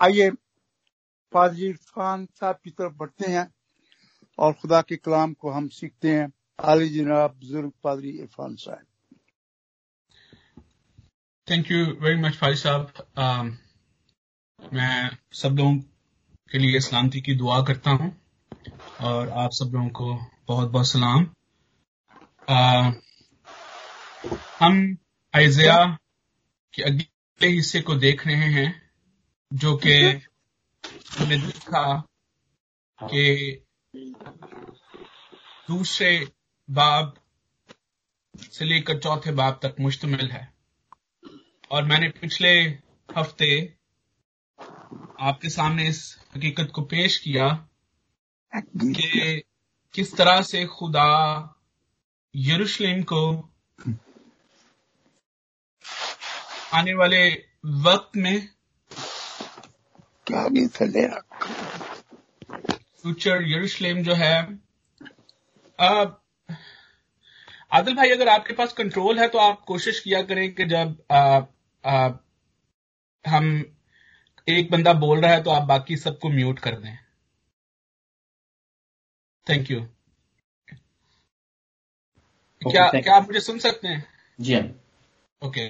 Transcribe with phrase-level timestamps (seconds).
[0.00, 0.30] आइए
[1.32, 3.54] पादरी इरफान साहब की तरफ़ बढ़ते हैं
[4.38, 8.84] और खुदा के कलाम को हम सीखते हैं। आली जनाब बुज़ुर्ग पादरी इरफान साहब।
[11.50, 12.92] थैंक यू वेरी मच भाई साहब।
[14.74, 15.76] मैं सब लोगों
[16.50, 18.14] के लिए सलामती की दुआ करता हूँ
[19.00, 20.14] और आप सब लोगों को
[20.48, 21.30] बहुत बहुत सलाम।
[22.48, 22.90] आ,
[24.60, 24.96] हम
[25.34, 25.98] आइजिया
[26.74, 28.85] के अगले हिस्से को देख रहे हैं।
[29.52, 29.92] जो कि
[31.18, 31.82] हमने देखा
[33.00, 33.62] कि
[35.68, 36.28] दूसरे
[36.70, 37.14] बाब
[38.52, 40.52] से लेकर चौथे बाब तक मुश्तमिल है।
[41.70, 42.60] और मैंने पिछले
[43.16, 43.76] हफ़्ते
[45.20, 47.48] आपके सामने इस हकीकत को पेश किया
[48.52, 49.42] कि
[49.94, 51.08] किस तरह से खुदा
[52.34, 53.52] यरूशलेम को
[56.74, 57.28] आने वाले
[57.66, 58.55] वक्त में
[60.32, 60.66] क्या भी
[62.68, 64.60] फ्यूचर यरूशलेम जो है
[65.80, 66.22] अब
[67.72, 71.40] आदिल भाई अगर आपके पास कंट्रोल है तो आप कोशिश किया करें कि जब आ,
[71.84, 72.10] आ,
[73.26, 73.74] हम
[74.48, 76.98] एक बंदा बोल रहा है तो आप बाकी सबको म्यूट कर दें।
[79.48, 84.04] थैंक यू okay, क्या क्या आप मुझे सुन सकते हैं?
[84.40, 84.80] जी हाँ।
[85.44, 85.68] ओके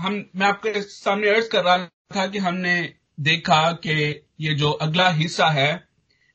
[0.00, 1.78] हम मैं आपके सामने अर्ज़ कर रहा
[2.14, 2.74] था कि हमने
[3.20, 5.70] देखा कि ये जो अगला हिस्सा है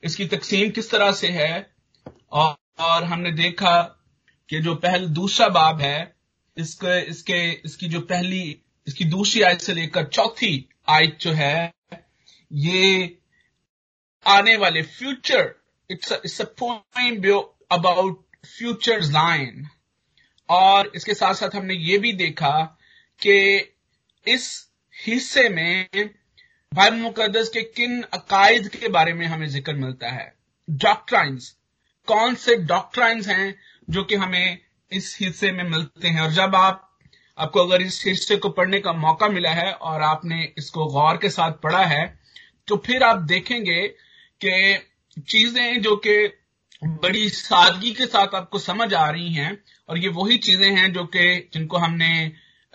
[0.02, 1.52] इसकी तकसीम किस तरह से है
[2.32, 3.82] और, और हमने देखा
[4.48, 6.14] कि जो पहल दूसरा बाब है
[6.56, 8.42] इसके इसके इसकी जो पहली
[8.86, 11.72] इसकी दूसरी आयत से लेकर चौथी आयत जो है
[12.50, 13.18] ये
[14.26, 15.54] आने वाले future
[15.90, 19.68] it's it's about future line
[20.48, 22.75] और इसके साथ साथ हमने ये भी देखा
[23.20, 23.36] कि
[24.26, 24.46] इस
[24.94, 25.86] हिस्से में
[26.72, 30.32] बाइबल मुकदस के किन अकायद के बारे में हमें ज़िक्र मिलता है?
[30.68, 31.54] डॉक्ट्राइंस
[32.08, 33.54] कौन से डॉक्ट्राइंस हैं
[33.90, 34.58] जो कि हमें
[34.92, 36.20] इस हिस्से में मिलते हैं?
[36.20, 36.82] और जब आप,
[37.38, 41.30] आपको अगर इस हिस्से को पढ़ने का मौका मिला है और आपने इसको गौर के
[41.30, 42.04] साथ पढ़ा है
[42.68, 43.86] तो फिर आप देखेंगे
[44.40, 46.16] कि चीज़ें जो कि
[46.84, 49.58] बड़ी सादगी के साथ आपको समझ आ रही हैं,
[49.88, 52.10] और ये वही चीज़ें हैं जो कि जिनको हमने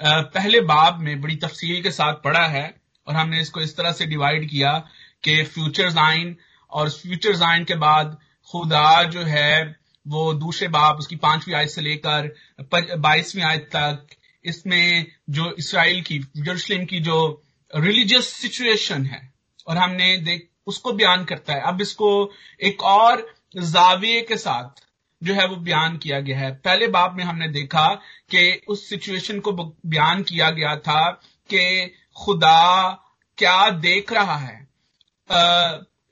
[0.04, 2.74] पहले बाब में बड़ी तफसील के साथ पढ़ा है
[3.08, 4.72] और हमने इसको इस तरह से डिवाइड किया
[5.24, 6.36] कि फ्यूचर जाइन
[6.72, 8.18] और फ्यूचर जाइन के बाद
[8.52, 9.76] खुदा जो है,
[10.08, 12.36] वो दूसरे बाप उसकी पांचवी आयत से लेकर
[12.98, 14.08] बाईसवीं आयत तक
[14.46, 17.44] इसमें जो इसराइल की जरूसलेम की जो
[17.76, 19.22] रिलीजियस सिचुएशन है
[19.68, 22.32] और हमने देख, उसको बयान करता है। अब इसको
[22.64, 24.84] एक और जाविये के साथ
[25.22, 27.88] जो है वो बयान किया गया है। पहले बाप में हमने देखा
[28.32, 31.10] कि उस सिचुएशन को बयान किया गया था
[31.50, 32.90] कि खुदा
[33.38, 34.60] क्या देख रहा है।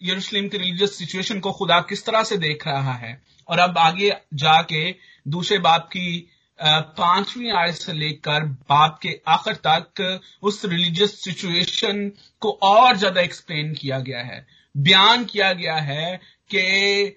[0.01, 4.09] यरूशलेम की रिलीजियस सिचुएशन को खुदा किस तरह से देख रहा है। और अब आगे
[4.35, 4.91] जाके
[5.25, 12.51] दूसरे बाप की पांचवी आयत से लेकर बाप के आखिर तक उस रिलीजियस सिचुएशन को
[12.63, 14.45] और ज़्यादा एक्सप्लेन किया गया है।
[14.75, 16.17] बयान किया गया है
[16.49, 17.09] कि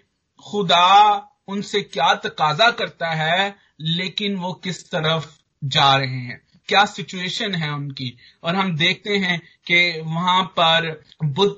[0.42, 6.40] खुदा उनसे क्या तकाजा करता है लेकिन वो किस तरफ़ जा रहे हैं?
[6.68, 8.18] क्या सिचुएशन है उनकी?
[8.44, 11.52] और हम देखते हैं कि वहाँ पर बुद्ध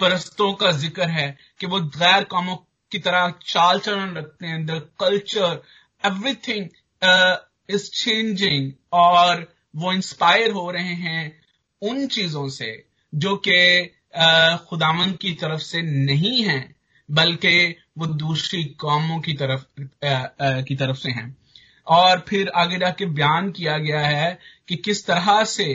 [0.00, 2.56] परस्तों का ज़िक्र है कि वो गैर कामों
[2.92, 4.70] की तरह चाल चलन रखते हैं the
[5.00, 5.62] culture
[6.06, 6.68] everything
[7.70, 11.40] is changing और वो इंस्पायर हो रहे हैं
[11.82, 16.74] उन चीज़ों से जो कि uh, की तरफ़ से नहीं है
[17.10, 21.36] बल्कि वो दूसरी कौमों की तरफ़ आ, आ, की तरफ़ से हैं।
[21.86, 24.38] और फिर आगे जाके बयान किया गया है
[24.68, 25.66] कि किस तरह से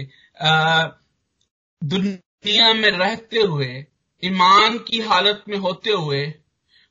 [1.81, 3.85] दुनिया में रहते हुए
[4.23, 6.25] ईमान की हालत में होते हुए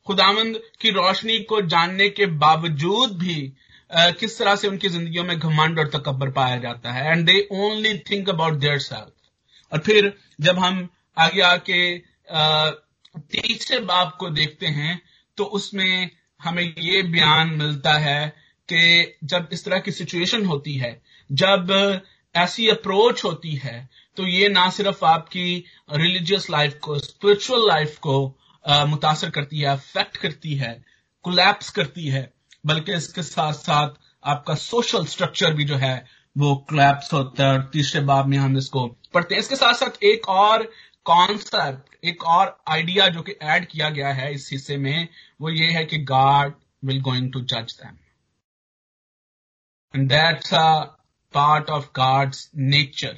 [0.07, 3.53] खुदामंद की रोशनी को जानने के बावजूद भी
[3.91, 7.49] आ, किस तरह से उनकी जिंदगियों में घमंड और तकबर पाया जाता है। And they
[7.53, 10.89] only think about their self और फिर जब हम
[11.19, 11.81] आगे आके
[13.19, 15.01] तीसरे बाप को देखते हैं
[15.37, 16.11] तो उसमें
[16.43, 18.29] हमें ये बयान मिलता है
[18.69, 21.03] कि जब इस तरह की सिचुएशन होती है,
[21.33, 22.01] जब
[22.35, 28.17] ऐसी अप्रोच होती है तो ये ना सिर्फ़ आपकी रिलीजियस लाइफ को स्पिरिचुअल लाइफ को
[28.89, 30.83] मुतासर करती है अफेक्ट करती है
[31.25, 32.33] कोलैप्स करती है,
[32.67, 33.89] बल्कि इसके साथ साथ
[34.25, 36.07] आपका सोशल स्ट्रक्चर भी जो है,
[36.39, 40.03] वो कोलैप्स होता है। और तीसरे बाब में हम इसको पढ़ते हैं। इसके साथ साथ
[40.05, 40.71] एक और
[41.06, 45.08] कॉन्सेप्ट एक और आइडिया जो कि ऐड किया गया है इस हिस्से में
[45.42, 46.54] वो ये है कि गॉड
[46.86, 47.98] विल गोइंग टू जज them
[49.94, 50.70] and that's a
[51.34, 53.18] part of God's nature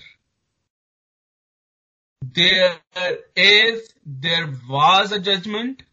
[2.21, 2.77] there
[3.35, 5.83] is, there was a judgment,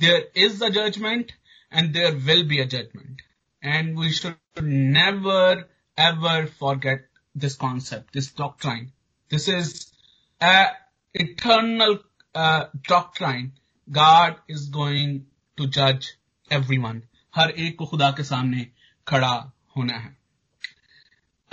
[0.00, 1.32] there is a judgment,
[1.72, 3.22] and there will be a judgment.
[3.62, 5.64] And we should never
[5.98, 7.00] ever forget
[7.34, 8.92] this concept, this doctrine.
[9.30, 9.92] This is
[10.40, 10.68] a
[11.15, 11.99] eternal
[12.35, 13.53] uh, doctrine.
[13.87, 15.25] God is going
[15.57, 16.17] to judge
[16.51, 17.01] everyone.
[17.35, 18.67] हर एक को खुदा के सामने
[19.07, 20.17] खड़ा होना है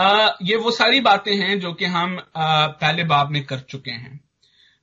[0.00, 3.90] आ, ये वो सारी बातें हैं जो कि हम आ, पहले बाब में कर चुके
[3.90, 4.20] हैं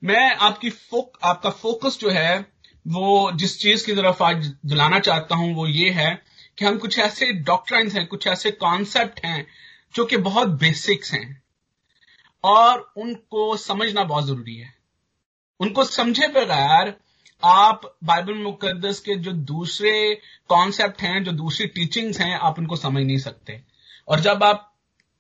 [0.04, 2.46] मैं आपकी फोक आपका फोकस जो है
[2.88, 6.24] वो जिस चीज़ की तरफ़ आज दिलाना चाहता हूँ वो ये है
[6.58, 9.48] कि हम कुछ ऐसे डॉक्ट्राइंस हैं कुछ ऐसे कॉन्सेप्ट हैं
[9.96, 11.43] जो कि बहुत बेसिक्स हैं
[12.44, 14.74] और उनको समझना बहुत ज़रूरी है।
[15.60, 16.94] उनको समझे बगैर
[17.44, 19.92] आप बाइबल मुकदस के जो दूसरे
[20.50, 23.62] कॉन्सेप्ट हैं, जो दूसरी टीचिंग्स हैं, आप उनको समझ नहीं सकते।
[24.08, 24.70] और जब आप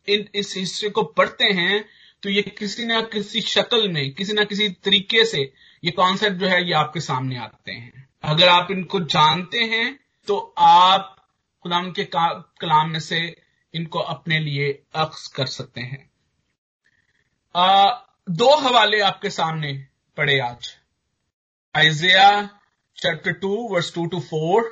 [0.07, 1.83] इन, इस हिस्से को पढ़ते हैं
[2.23, 5.41] तो ये किसी ना किसी शक्ल में, किसी ना किसी तरीके से
[5.83, 10.37] ये कॉन्सेप्ट जो है, ये आपके सामने आते हैं। अगर आप इनको जानते हैं तो
[10.57, 11.15] आप
[11.63, 13.19] खुदाम के, कलाम में से
[13.73, 16.09] इनको अपने लिए अक्स कर सकते हैं।
[17.55, 17.91] आ,
[18.29, 19.73] दो हवाले आपके सामने
[20.17, 20.69] पड़े आज
[21.75, 22.49] Isaiah
[22.97, 24.63] chapter 2 verse 2 to 4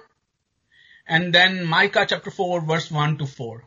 [1.07, 3.59] and then Micah chapter 4 verse 1 to 4.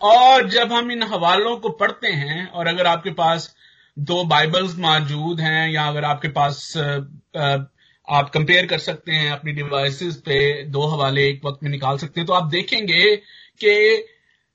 [0.00, 3.54] और जब हम इन हवालों को पढ़ते हैं और अगर आपके पास
[3.98, 10.16] दो बाइबल्स मौजूद हैं या अगर आपके पास आप कंपेयर कर सकते हैं अपनी डिवाइसेस
[10.16, 13.16] पे दो हवाले एक वक्त में निकाल सकते हैं तो आप देखेंगे
[13.60, 13.72] कि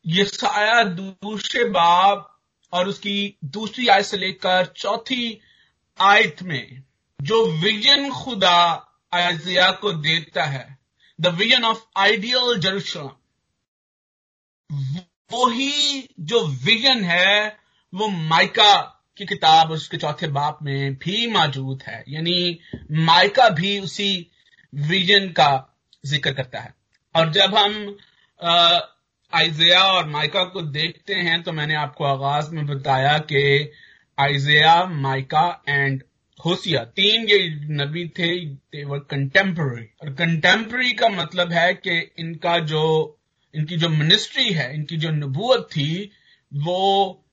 [0.05, 2.27] ये साया दूसरे बाब
[2.73, 5.41] और उसकी दूसरी आयत से लेकर चौथी
[6.01, 6.83] आयत में
[7.21, 8.57] जो विजन खुदा
[9.13, 10.77] आजिया को देता है
[11.21, 13.09] the vision of ideal Jerusalem
[15.33, 17.57] वही जो विजन है,
[17.93, 18.81] वो माइका
[19.17, 22.59] की किताब उसके चौथे बाप में भी मौजूद है। यानी
[22.91, 24.31] माइका भी उसी
[24.75, 26.73] विजन का ज़िक्र करता है।
[27.15, 27.97] और जब हम
[29.35, 33.71] आइजिया और माइका को देखते हैं तो मैंने आपको आगाज़ में बताया कि
[34.19, 36.03] आइजिया, माइका एंड
[36.45, 43.19] होसिया तीन ये नबी थे देवर कंटेम्प्रेरी और कंटेम्प्रेरी का मतलब है कि इनका जो,
[43.55, 46.11] इनकी जो मिनिस्ट्री है, इनकी जो नबूत थी,
[46.53, 47.23] वो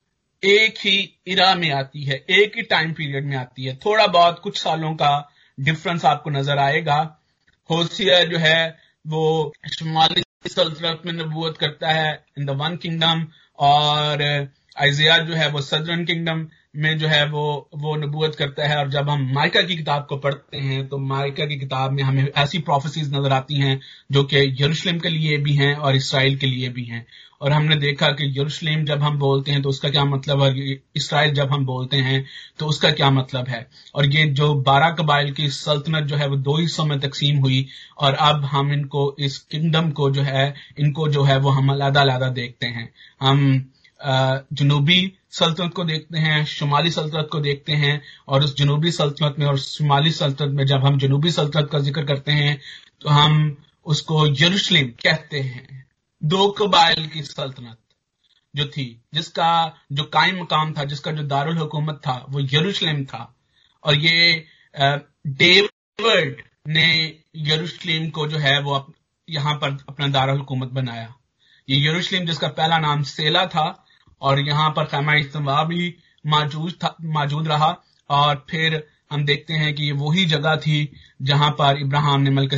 [0.43, 4.39] एक ही इरा में आती है, एक ही टाइम पीरियड में आती है। थोड़ा बहुत
[4.39, 7.19] कुछ सालों का डिफरेंस आपको नज़र आएगा।
[7.69, 13.25] होसिया जो है, वो शुमाली सल्तनत में नबूत करता है इन द वन किंगडम
[13.59, 14.21] और
[14.77, 18.89] आइजिया जो है वो सदरन किंगडम में जो है वो वो नबूत करता है, और
[18.89, 22.59] जब हम माइका की किताब को पढ़ते हैं तो माइका की किताब में हमें ऐसी
[22.59, 23.79] प्रोफेसीज नज़र आती हैं,
[24.11, 27.05] जो कि यरूशलेम के लिए भी हैं और इसराइल के लिए भी हैं।
[27.41, 31.33] और हमने देखा कि यरूशलेम जब हम बोलते हैं तो उसका क्या मतलब है इसराइल
[31.33, 32.23] जब हम बोलते हैं
[32.59, 33.65] तो उसका क्या मतलब है?
[33.95, 37.65] और ये जो बारह कबाइल की सल्तनत जो है, वो दो हिस्सों में तकसीम हुई,
[37.97, 42.01] और अब हम इनको, इस किंगडम को जो है, इनको जो है, वो हम अलहदा
[42.01, 42.89] अलहदा देखते हैं।
[43.21, 43.71] हम
[44.53, 45.01] जनूबी
[45.33, 49.57] सल्तनत को देखते हैं, शुमाली सल्तनत को देखते हैं और उस जनूबी सल्तनत में और
[49.59, 52.59] शुमाली सल्तनत में जब हम जनूबी सल्तनत का ज़िक्र करते हैं
[53.01, 53.55] तो हम
[53.85, 55.85] उसको यरूशलेम कहते हैं।
[56.21, 57.77] दो कबाइल की सल्तनत
[58.53, 59.49] जो थी, जिसका
[59.91, 63.35] जो कायम मकाम था, जिसका जो दारुल हुकूमत था, वो यरूशलेम था।
[63.83, 66.87] और ये डेविड ने
[67.37, 68.93] यरूशलेम को जो है, वो
[69.27, 71.13] यहाँ पर अपना दारुल हुकूमत बनाया।
[71.67, 73.67] ये यरूशलेम जिसका पहला नाम सेला था
[74.21, 75.95] और यहाँ पर खैमा इज्तवा भी
[76.25, 77.75] मौजूद था, मौजूद रहा।
[78.09, 82.57] और फिर हम देखते हैं कि ये वही जगह थी जहाँ पर इब्राहिम ने मलके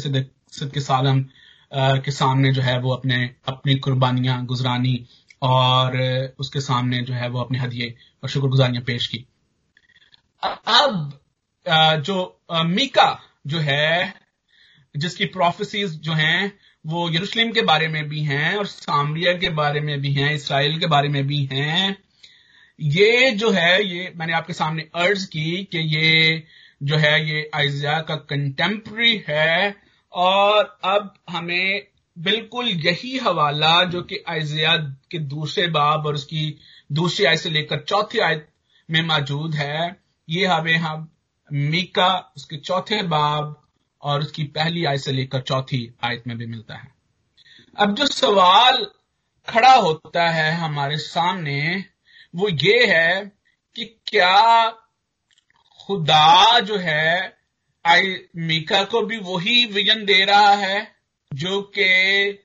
[0.70, 1.24] के सालम
[1.72, 5.06] के सामने जो है वो अपने, अपनी कुर्बानियाँ गुजरानी
[5.41, 5.98] और
[6.39, 9.25] उसके सामने जो है वो अपने हदिये और शुक्रगुजारियाँ पेश की।
[10.46, 11.20] अब
[12.06, 14.13] जो मीका जो है,
[14.96, 16.51] जिसकी प्रोफेसीज जो हैं
[16.85, 20.79] वो यरूशलेम के बारे में भी हैं और सामरिया के बारे में भी हैं, इसराइल
[20.79, 21.97] के बारे में भी हैं।
[22.79, 26.43] ये जो है, ये मैंने आपके सामने अर्ज़ की कि ये
[26.83, 29.75] जो है, ये आइजिया का कंटेम्प्रेरी है
[30.13, 34.75] और अब हमें बिल्कुल यही हवाला जो कि आइजिया
[35.11, 36.57] के दूसरे बाब और उसकी
[36.91, 38.47] दूसरी आयत से लेकर चौथी आयत
[38.89, 39.95] में मौजूद है,
[40.29, 41.07] ये हमें हम
[41.50, 43.57] मीका, उसके चौथे बाब
[44.03, 46.91] और उसकी पहली आयत से लेकर चौथी आयत में भी मिलता है।
[47.77, 48.88] अब जो सवाल
[49.50, 51.86] खड़ा होता है हमारे सामने,
[52.36, 53.31] वो ये है
[53.75, 54.70] कि क्या
[55.88, 57.38] खुदा जो है
[57.86, 60.96] आई मीका को भी वही विजन दे रहा है
[61.34, 62.43] जो कि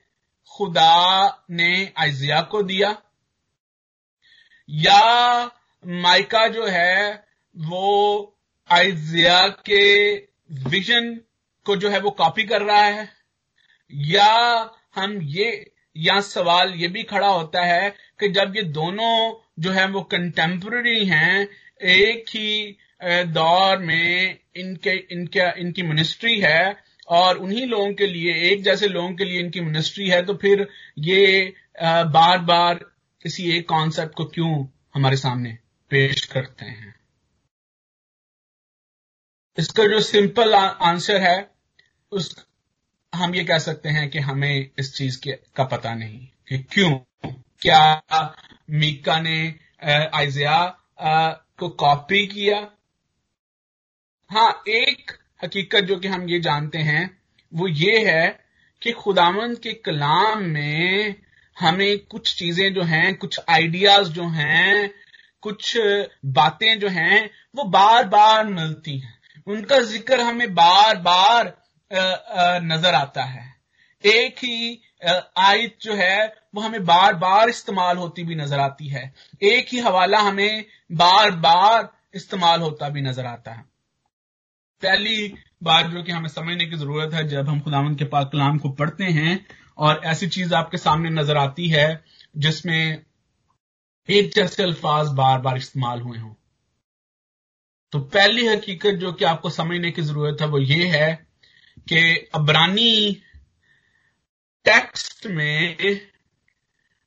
[0.51, 3.03] खुदा ने आइजिया को दिया?
[4.71, 5.45] या
[5.87, 8.35] माइका जो है, वो
[8.71, 10.17] आइजिया के
[10.53, 11.21] विजन
[11.67, 13.09] को जो है वो कॉपी कर रहा है,
[13.93, 19.13] या हम ये, या सवाल ये भी खड़ा होता है कि जब ये दोनों
[19.59, 21.49] जो है वो कंटेम्प्रेरी हैं,
[21.83, 22.77] एक ही
[23.33, 26.77] दौर में इनके इनके, इनकी मिनिस्ट्री है,
[27.09, 30.67] और उन्हीं लोगों के लिए, एक जैसे लोगों के लिए इनकी मिनिस्ट्री है तो फिर
[30.99, 31.55] ये
[32.11, 32.85] बार बार
[33.23, 35.59] किसी एक कॉन्सेप्ट को क्यों हमारे सामने
[35.91, 36.95] पेश करते हैं?
[39.59, 41.56] इसका जो सिंपल आंसर है
[42.13, 42.35] उस,
[43.13, 46.91] हम ये कह सकते हैं कि हमें इस चीज़ के, का पता नहीं कि क्यों,
[47.63, 48.33] क्या
[48.71, 49.39] मीका ने
[50.15, 50.59] आइजिया
[51.59, 52.59] को कॉपी किया?
[54.31, 55.13] हाँ एक
[55.45, 57.19] हकीकत जो कि हम ये जानते हैं,
[57.53, 58.29] वो ये है
[58.83, 61.15] कि खुदावंद के कलाम में
[61.57, 64.91] हमें कुछ चीज़ें जो हैं, कुछ आइडियाज़ जो हैं,
[65.43, 65.77] कुछ
[66.27, 69.15] बातें जो हैं, वो बार बार मिलती हैं।
[69.47, 71.57] उनका ज़िक्र हमें बार बार
[71.90, 73.45] नज़र आता है।
[74.05, 74.81] एक ही
[75.38, 79.12] आयत जो है, वो हमें बार बार इस्तेमाल होती भी नज़र आती है।
[79.43, 83.62] एक ही हवाला हमें बार बार इस्तेमाल होता भी नज़र आता है।
[84.83, 88.59] पहली बात जो कि हमें समझने की ज़रूरत है, जब हम खुदावन के पाक कलाम
[88.59, 89.47] को पढ़ते हैं,
[89.78, 92.05] और ऐसी चीज़ आपके सामने नज़र आती है,
[92.37, 93.02] जिसमें
[94.09, 96.35] एक जैसे अल्फाज बार बार इस्तेमाल हुए हों।
[97.93, 101.25] तो पहली हकीकत जो कि आपको समझने की ज़रूरत है, वो ये है
[101.88, 103.23] कि अबरानी
[104.64, 106.00] टेक्स्ट में,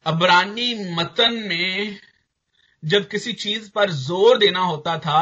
[0.06, 2.00] अबरानी मतन में
[2.84, 5.22] जब किसी चीज़ पर ज़ोर देना होता था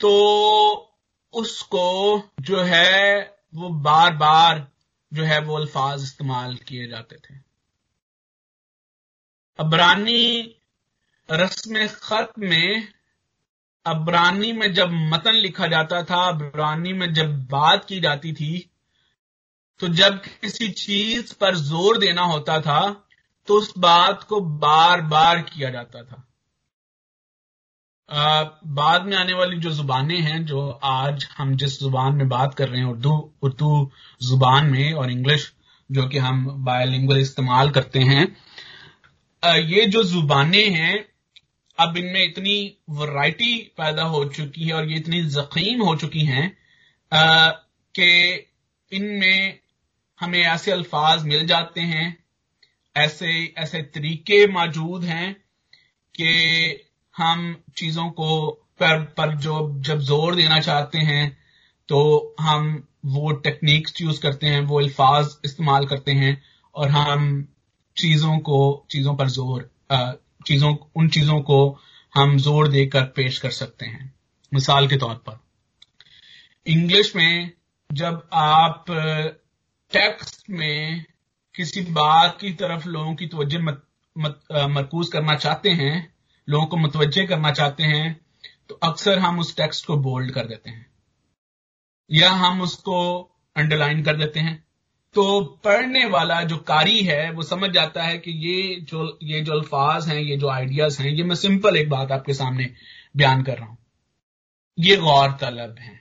[0.00, 0.10] तो
[1.34, 3.18] उसको जो है
[3.54, 4.66] वो बार बार
[5.12, 7.34] जो है वो अल्फाज इस्तेमाल किए जाते थे।
[9.58, 10.54] अबरानी
[11.28, 12.88] रस्म खत में
[13.90, 18.70] अबरानी में जब मतन लिखा जाता था अबरानी में जब बात की जाती थी
[19.80, 22.80] तो जब किसी चीज़ पर ज़ोर देना होता था
[23.48, 26.24] तो उस बात को बार बार किया जाता था।
[28.10, 32.54] आ, बाद में आने वाली जो जुबानें हैं जो आज हम जिस ज़ुबान में बात
[32.54, 33.90] कर रहे हैं उर्दू उर्दू
[34.22, 35.52] ज़ुबान में और इंग्लिश
[35.90, 38.36] जो कि हम बायोलिंगुअल इस्तेमाल करते हैं
[39.42, 40.94] आ, ये जो जुबानें हैं
[41.78, 42.56] अब इनमें इतनी
[42.90, 46.50] वैरायटी पैदा हो चुकी है और ये इतनी जखीम हो चुकी हैं
[47.94, 48.08] कि
[48.92, 49.58] इनमें
[50.20, 52.16] हमें ऐसे अल्फाज मिल जाते हैं,
[52.96, 55.32] ऐसे ऐसे तरीके मौजूद हैं
[56.14, 56.30] कि
[57.14, 61.26] हम चीज़ों को पर पर जो जब ज़ोर देना चाहते हैं
[61.88, 62.00] तो
[62.40, 62.66] हम
[63.06, 66.42] वो टेक्निक्स यूज़ करते हैं, वो अल्फाज इस्तेमाल करते हैं
[66.74, 67.46] और हम
[67.96, 69.70] चीज़ों को, चीज़ों पर ज़ोर
[70.46, 71.78] चीज़ों, उन चीज़ों को
[72.14, 74.14] हम ज़ोर देकर पेश कर सकते हैं।
[74.52, 75.40] मिसाल के तौर पर।
[76.66, 77.50] इंग्लिश में
[77.92, 78.84] जब आप
[79.92, 81.04] टेक्स्ट में
[81.54, 83.58] किसी बात की तरफ़ लोगों की तवज्जो
[84.68, 86.14] मरकूज करना चाहते हैं,
[86.48, 88.20] लोगों को मुतवजह करना चाहते हैं
[88.68, 90.86] तो अक्सर हम उस टेक्स्ट को बोल्ड कर देते हैं।
[92.10, 92.96] या हम उसको
[93.56, 94.67] अंडरलाइन कर देते हैं।
[95.14, 99.52] तो पढ़ने वाला जो कारी है वो समझ जाता है कि ये जो ये जो
[99.52, 102.70] अल्फाज हैं ये जो आइडियाज़ हैं ये मैं सिंपल एक बात आपके सामने
[103.16, 103.76] बयान कर रहा हूँ।
[104.78, 106.00] ये गौर तलब है।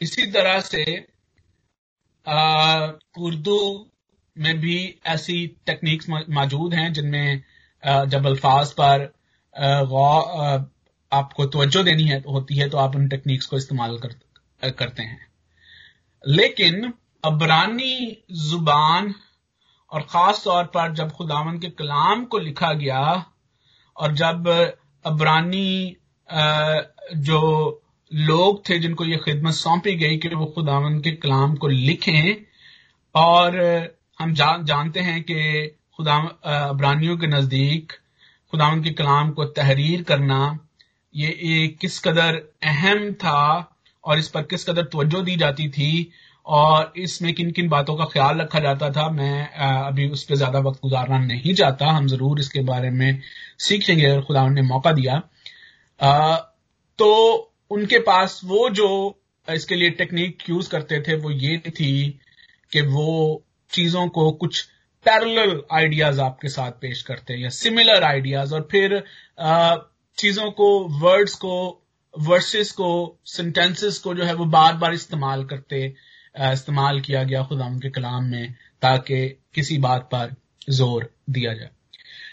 [0.00, 0.84] इसी तरह से
[3.18, 3.58] उर्दू
[4.36, 7.42] में भी ऐसी टेक्निक्स मौजूद हैं जिनमें
[7.82, 9.04] जब अल्फाज पर
[11.12, 15.26] आपको तवज्जो देनी है होती है तो आप उन टेक्निक्स को इस्तेमाल कर, करते हैं।
[16.28, 16.92] लेकिन
[17.24, 19.14] अबरानी ज़ुबान
[19.92, 23.02] और खास तौर पर जब खुदावन के कलाम को लिखा गया
[23.96, 24.48] और जब
[25.04, 25.96] अबरानी
[27.28, 27.40] जो
[28.12, 32.34] लोग थे जिनको ये खिदमत सौंपी गई कि वो खुदावन के कलाम को लिखें
[33.14, 33.56] और
[34.20, 36.16] हम जान, जानते हैं कि खुदा
[36.68, 37.92] अबरानियों के नज़दीक
[38.52, 40.58] खुदावन के कलाम को तहरीर करना
[41.14, 43.70] ये एक किस कदर अहम था
[44.04, 46.10] और इस पर किस कदर तवज्जो दी जाती थी
[46.46, 49.48] और इसमें किन किन बातों का ख्याल रखा जाता था, मैं
[49.86, 53.20] अभी उस पर ज़्यादा वक्त गुजारना नहीं चाहता। हम ज़रूर इसके बारे में
[53.58, 55.18] सीखेंगे अगर खुदा ने मौका दिया।
[56.98, 57.10] तो
[57.70, 58.88] उनके पास वो जो
[59.48, 62.20] इसके लिए टेक्निक यूज़ करते थे, वो ये थी
[62.72, 64.62] कि वो चीज़ों को कुछ
[65.06, 69.02] पैरेलल आइडियाज़ आपके साथ पेश करते या सिमिलर आइडियाज़ और फिर
[70.18, 70.68] चीज़ों को
[71.00, 71.54] वर्ड्स को
[72.14, 75.94] वर्सेस को सेंटेंसेस को जो है वो बार बार इस्तेमाल करते
[76.52, 80.34] इस्तेमाल किया गया खुदा के कलाम में ताकि किसी बात पर
[80.70, 81.70] ज़ोर दिया जाए।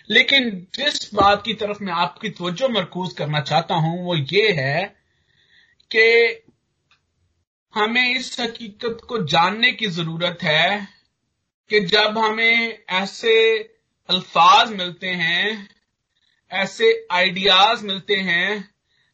[0.10, 4.84] लेकिन जिस बात की तरफ़ मैं आपकी तवज्जो मरकूज करना चाहता हूँ, वो ये है
[5.92, 6.44] कि
[7.74, 10.88] हमें इस हकीकत को जानने की ज़रूरत है
[11.70, 13.58] कि जब हमें ऐसे
[14.10, 15.68] अल्फाज मिलते हैं,
[16.52, 18.71] ऐसे आइडियाज़ मिलते हैं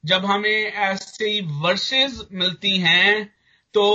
[0.08, 3.26] जब हमें ऐसी वर्सेस मिलती हैं
[3.74, 3.86] तो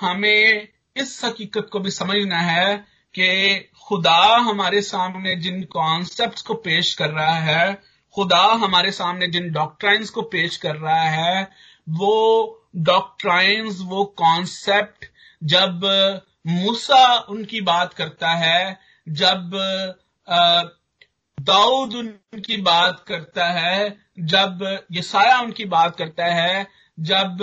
[0.00, 2.76] हमें इस हकीकत को भी समझना है
[3.14, 7.74] कि खुदा हमारे सामने जिन कॉन्सेप्ट्स को पेश कर रहा है,
[8.14, 11.50] खुदा हमारे सामने जिन डॉक्ट्राइंस को पेश कर रहा है,
[11.88, 15.04] वो डॉक्ट्राइंस वो कॉन्सेप्ट
[15.44, 15.84] जब
[16.46, 19.50] मूसा उनकी बात करता है, जब
[21.48, 26.66] दाऊद उनकी बात करता है, जब, यसाया उनकी बात करता है,
[26.98, 27.38] जब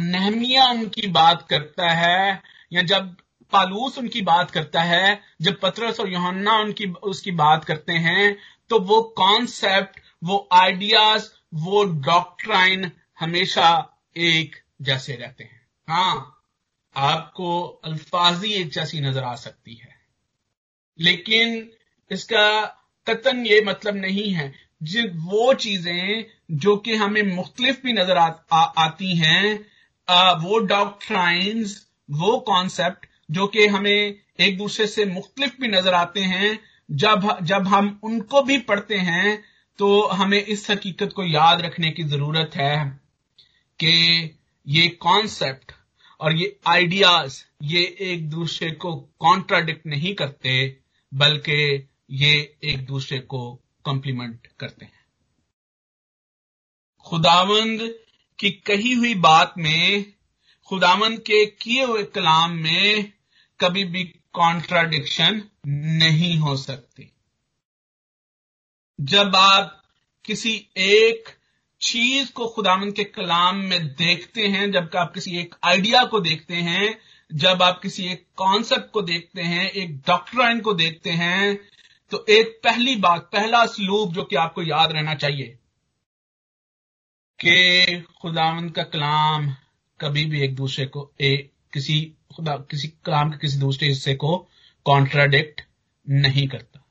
[0.00, 3.14] नहमिया उनकी बात करता है, या जब
[3.52, 8.36] पालूस उनकी बात करता है, जब पत्रस और योहन्ना उनकी, उसकी बात करते हैं
[8.70, 13.68] तो वो कॉन्सेप्ट वो आइडियाज़ वो डॉक्ट्राइन हमेशा
[14.16, 16.34] एक जैसे रहते हैं। हाँ
[16.96, 19.94] आपको अल्फाजी एक जैसी नज़र आ सकती है।
[20.98, 21.70] लेकिन
[22.10, 22.44] इसका
[23.06, 26.24] कतन ये मतलब नहीं है। जिन वो चीज़ें
[26.56, 29.66] जो कि हमें मुख्तलिफ़ भी नज़र आ, आ, आती हैं
[30.42, 31.76] वो डॉक्ट्राइन्स
[32.12, 36.58] वो कॉन्सेप्ट जो कि हमें एक दूसरे से मुख्तलिफ़ भी नज़र आते हैं।
[36.90, 39.38] जब जब हम उनको भी पढ़ते हैं
[39.78, 42.76] तो हमें इस हकीकत को याद रखने की ज़रूरत है
[43.78, 43.92] कि
[44.66, 45.72] ये कॉन्सेप्ट
[46.20, 50.54] और ये आइडियाज़ ये एक दूसरे को कॉन्ट्राडिक्ट नहीं करते
[51.12, 51.60] बल्कि
[52.10, 55.06] ये एक दूसरे को कॉम्प्लीमेंट करते हैं।
[57.04, 57.94] खुदावंद
[58.38, 60.14] की कही हुई बात में,
[60.66, 63.12] खुदावंद के किए हुए कलाम में
[63.60, 67.12] कभी भी कॉन्ट्राडिक्शन नहीं हो सकती।
[69.00, 69.82] जब आप
[70.24, 71.28] किसी एक
[71.80, 76.54] चीज़ को खुदामंद के कलाम में देखते हैं, जब आप किसी एक आइडिया को देखते
[76.54, 77.00] हैं,
[77.34, 81.68] जब आप किसी एक कॉन्सेप्ट को देखते हैं, एक डॉक्ट्राइन को देखते हैं
[82.10, 85.58] तो एक पहली बात, पहला सलूब जो कि आपको याद रहना चाहिए
[87.38, 89.50] कि खुदावंद का कलाम
[90.00, 92.00] कभी भी एक दूसरे को एक किसी
[92.36, 94.36] खुदा, किसी कलाम के किसी दूसरे हिस्से को
[94.84, 95.60] कॉन्ट्राडिक्ट
[96.08, 96.84] नहीं करता।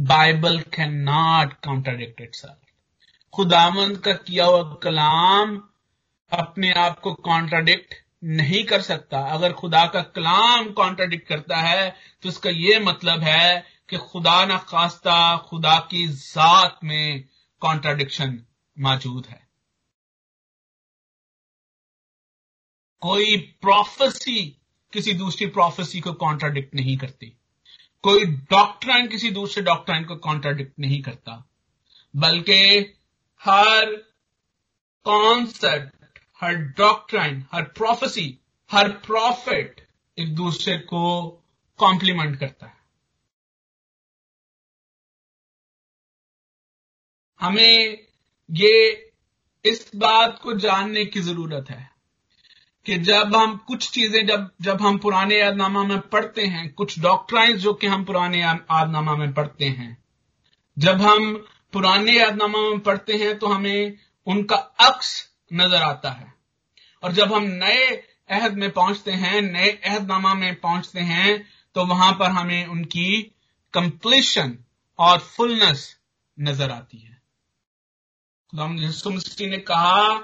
[0.00, 2.36] Bible can not contradict it
[3.32, 5.56] खुदामंद का किया हुआ कलाम
[6.32, 12.28] अपने आप को कॉन्ट्राडिक्ट नहीं कर सकता। अगर खुदा का कलाम कॉन्ट्राडिक्ट करता है तो
[12.28, 17.28] इसका यह मतलब है कि खुदा ना खास्ता, खुदा की जात में
[17.60, 18.46] कॉन्ट्राडिक्शन
[18.78, 19.48] मौजूद है।
[23.00, 24.58] कोई प्रोफेसी
[24.92, 27.26] किसी दूसरी प्रोफेसी को कॉन्ट्राडिक्ट नहीं करती।
[28.02, 31.48] कोई डॉक्ट्राइन किसी दूसरे डॉक्ट्राइन को कॉन्ट्राडिक्ट नहीं करता।
[32.16, 32.78] बल्कि
[33.42, 33.96] हर
[35.04, 38.38] कॉन्सेप्ट हर डॉक्ट्राइन हर प्रोफेसी
[38.70, 41.30] हर प्रॉफिट एक दूसरे को
[41.76, 42.81] कॉम्प्लीमेंट करता है।
[47.42, 47.98] हमें
[48.48, 48.74] ये
[49.64, 51.90] इस बात को जानने की ज़रूरत है
[52.86, 57.60] कि जब हम कुछ चीज़ें, जब जब हम पुराने यादनामा में पढ़ते हैं, कुछ डॉक्ट्राइंस
[57.60, 59.96] जो कि हम पुराने यादनामा में पढ़ते हैं,
[60.76, 61.34] जब हम
[61.72, 65.12] पुराने यादनामा में पढ़ते हैं तो हमें उनका अक्स
[65.52, 66.32] नज़र आता है।
[67.02, 67.86] और जब हम नए
[68.30, 71.42] अहद में पहुँचते हैं, नए अहदनामा में पहुँचते हैं
[71.76, 73.22] तो वहाँ पर हमें उनकी
[73.74, 74.56] कंप्लीशन
[74.98, 75.96] और फुलनेस
[76.38, 77.11] नज़र आती है।
[78.54, 80.18] खुदा ने कहा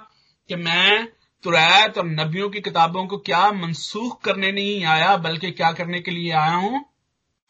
[0.48, 1.06] कि मैं
[1.42, 6.10] तुरैत और नबियों की किताबों को क्या मनसूख करने नहीं आया, बल्कि क्या करने के
[6.10, 6.84] लिए आया हूँ?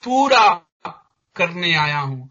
[0.05, 0.67] पूरा
[1.37, 2.31] करने आया हूँ।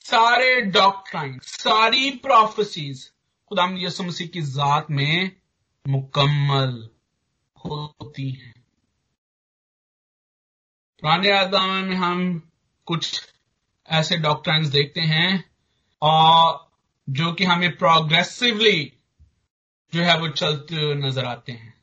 [0.00, 3.10] सारे डॉक्ट्राइन सारी प्रोफेसीज
[3.48, 5.36] खुदाम यसु मसीह की जात में
[5.88, 6.88] मुकम्मल
[7.66, 8.64] होती हैं।
[11.00, 12.50] पुराने आदाम में हम
[12.86, 13.30] कुछ
[13.88, 15.50] ऐसे डॉक्ट्राइन्स देखते हैं
[16.02, 16.69] और
[17.08, 18.92] जो कि हमें प्रोग्रेसिवली
[19.92, 21.74] जो है वो चलते नज़र आते हैं।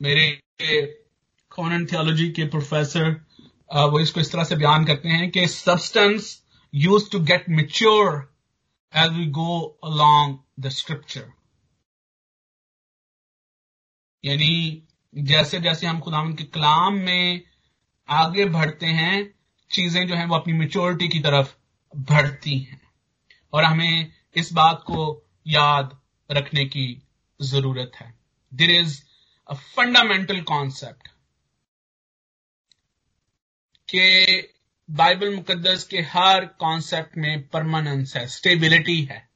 [0.00, 0.26] मेरे
[1.52, 3.10] कॉनन थियोलॉजी के प्रोफेसर
[3.90, 6.42] वो इसको इस तरह से बयान करते हैं कि substance
[6.74, 8.32] use to get mature
[8.92, 11.32] as we go along the scripture
[14.24, 17.42] यानी जैसे जैसे हम खुदा के कलाम में
[18.08, 19.16] आगे बढ़ते हैं
[19.74, 21.54] चीज़ें जो है वो अपनी मेच्योरिटी की तरफ़
[21.94, 22.80] बढ़ती हैं।
[23.52, 25.04] और हमें इस बात को
[25.46, 25.98] याद
[26.30, 26.86] रखने की
[27.40, 28.12] ज़रूरत है।
[28.52, 29.02] There is
[29.48, 31.08] a fundamental concept
[33.88, 34.40] के
[34.88, 39.28] बाइबल मुकदस के हर कॉन्सेप्ट में परमानेंस है स्टेबिलिटी है।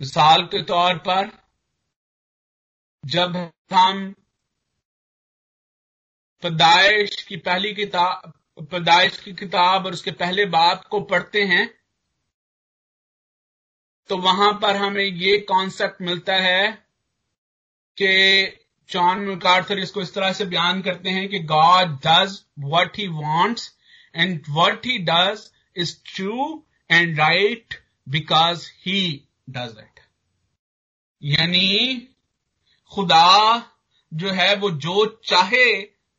[0.00, 1.30] मिसाल के तौर पर,
[3.04, 3.36] जब
[3.72, 4.14] हम
[6.42, 8.32] पैदाइश की पहली किताब
[8.70, 11.68] पैदाइश की किताब और उसके पहले बाप को पढ़ते हैं
[14.10, 16.70] तो वहाँ पर हमें ये कॉन्सेप्ट मिलता है
[17.98, 18.08] कि
[18.90, 23.70] जॉन मैकार्थर इसको इस तरह से बयान करते हैं कि God does what he wants
[24.14, 27.74] and what he does is true and right
[28.08, 29.00] because he
[29.50, 30.00] does it
[31.22, 31.96] यानी
[32.92, 33.26] खुदा
[34.12, 35.66] जो है वो जो चाहे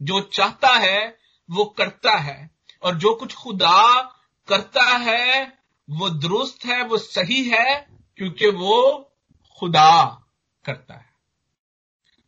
[0.02, 1.18] जो चाहता है,
[1.50, 2.52] वो करता है।
[2.84, 4.02] और जो कुछ खुदा
[4.48, 5.58] करता है,
[5.90, 7.88] वो दुरुस्त है, वो सही है,
[8.18, 9.12] क्योंकि वो
[9.60, 10.22] खुदा
[10.66, 11.12] करता है।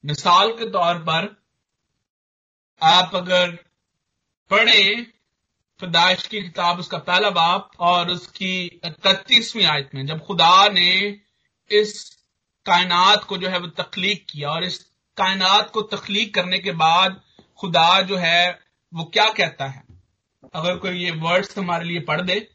[0.05, 1.43] मिसाल के तौर पर
[2.83, 3.51] आप अगर
[4.49, 5.05] पढ़ें
[5.81, 11.21] फदाइश की किताब, उसका पहला बाप और उसकी इकतीसवीं आयत में, जब खुदा ने
[11.71, 12.17] इस
[12.65, 17.22] कायनात को जो है वो तखलीक किया और इस कायनात को तखलीक करने के बाद
[17.59, 18.59] खुदा जो है
[18.93, 19.83] वो क्या कहता है?
[20.53, 22.47] अगर कोई ये वर्ड्स हमारे लिए पढ़ दे।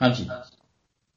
[0.00, 0.28] हाँ जी।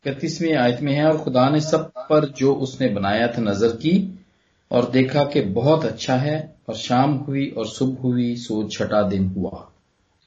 [0.05, 4.25] इकतीसवीं आयत में है और खुदा ने सब पर जो उसने बनाया था नज़र की
[4.71, 9.27] और देखा कि बहुत अच्छा है और शाम हुई और सुबह हुई सो छठा दिन
[9.29, 9.71] हुआ।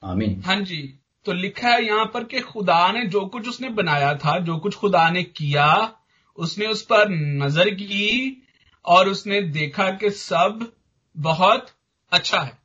[0.03, 4.15] आमीन। हाँ जी। तो लिखा है यहाँ पर कि खुदा ने जो कुछ उसने बनाया
[4.15, 5.95] था, जो कुछ खुदा ने किया,
[6.39, 8.43] उसने उस पर नज़र की
[8.85, 10.71] और उसने देखा कि सब
[11.17, 11.67] बहुत
[12.13, 12.57] अच्छा है।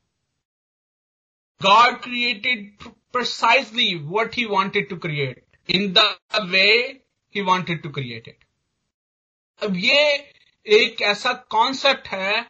[1.62, 6.04] God created precisely what he wanted to create in the
[6.44, 6.70] way
[7.36, 8.46] he wanted to create it
[9.62, 10.06] अब ये
[10.68, 12.46] एक ऐसा कॉन्सेप्ट है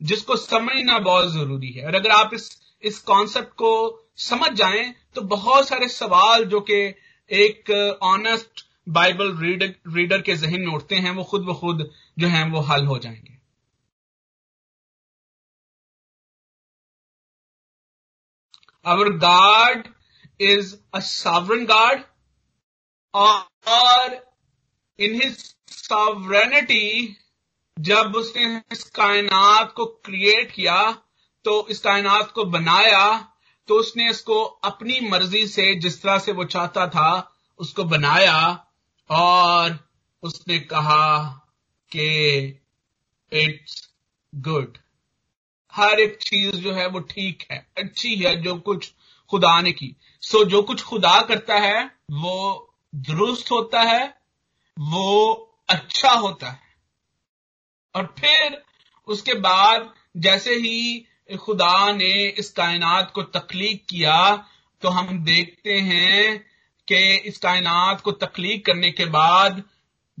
[0.00, 2.50] जिसको समझना बहुत ज़रूरी है। और अगर आप इस
[2.82, 3.72] इस कॉन्सेप्ट को
[4.18, 6.94] समझ जाएँ तो बहुत सारे सवाल जो कि
[7.30, 7.70] एक
[8.02, 12.50] ऑनेस्ट बाइबल रीडर रीडर के जहन में उठते हैं, वो खुद ब खुद जो है,
[12.50, 13.34] वो हल हो जाएँगे।
[18.86, 19.88] Our God
[20.42, 22.00] is a sovereign God
[23.14, 24.34] और
[24.98, 27.16] इन हिज सॉवरेनिटी
[27.78, 30.92] जब उसने इस कायनात को क्रिएट किया
[31.44, 33.33] तो इस कायनात को बनाया
[33.68, 38.66] तो उसने इसको अपनी मर्ज़ी से जिस तरह से वो चाहता था, उसको बनाया
[39.10, 39.88] और
[40.22, 41.28] उसने कहा
[41.90, 42.38] कि
[43.32, 43.88] इट्स
[44.34, 44.78] गुड
[45.72, 48.92] हर एक चीज़ जो है वो ठीक है, अच्छी है, जो कुछ
[49.30, 54.18] खुदा ने की। सो जो कुछ खुदा करता है, वो दुरुस्त होता है,
[54.78, 55.34] वो
[55.68, 56.60] अच्छा होता है।
[57.94, 58.62] और फिर
[59.06, 64.46] उसके बाद जैसे ही खुदा ने इस कायनात को तकलीक किया
[64.82, 66.38] तो हम देखते हैं
[66.88, 69.62] कि इस कायनात को तकलीक करने के बाद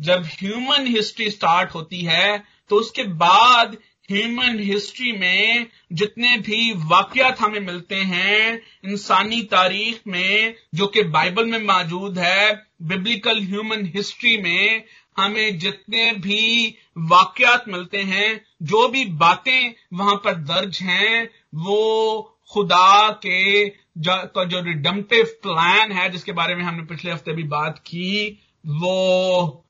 [0.00, 3.76] जब ह्यूमन हिस्ट्री स्टार्ट होती है तो उसके बाद
[4.10, 11.44] ह्यूमन हिस्ट्री में जितने भी वाकयात हमें मिलते हैं, इंसानी तारीख में, जो कि बाइबल
[11.44, 14.84] में मौजूद है बिब्लिकल ह्यूमन हिस्ट्री में
[15.16, 22.22] हमें जितने भी वाकयात मिलते हैं जो भी बातें वहाँ पर दर्ज हैं वो
[22.52, 27.78] खुदा के जो, जो रिडम्टिव प्लान है जिसके बारे में हमने पिछले हफ़्ते भी बात
[27.78, 29.66] की वो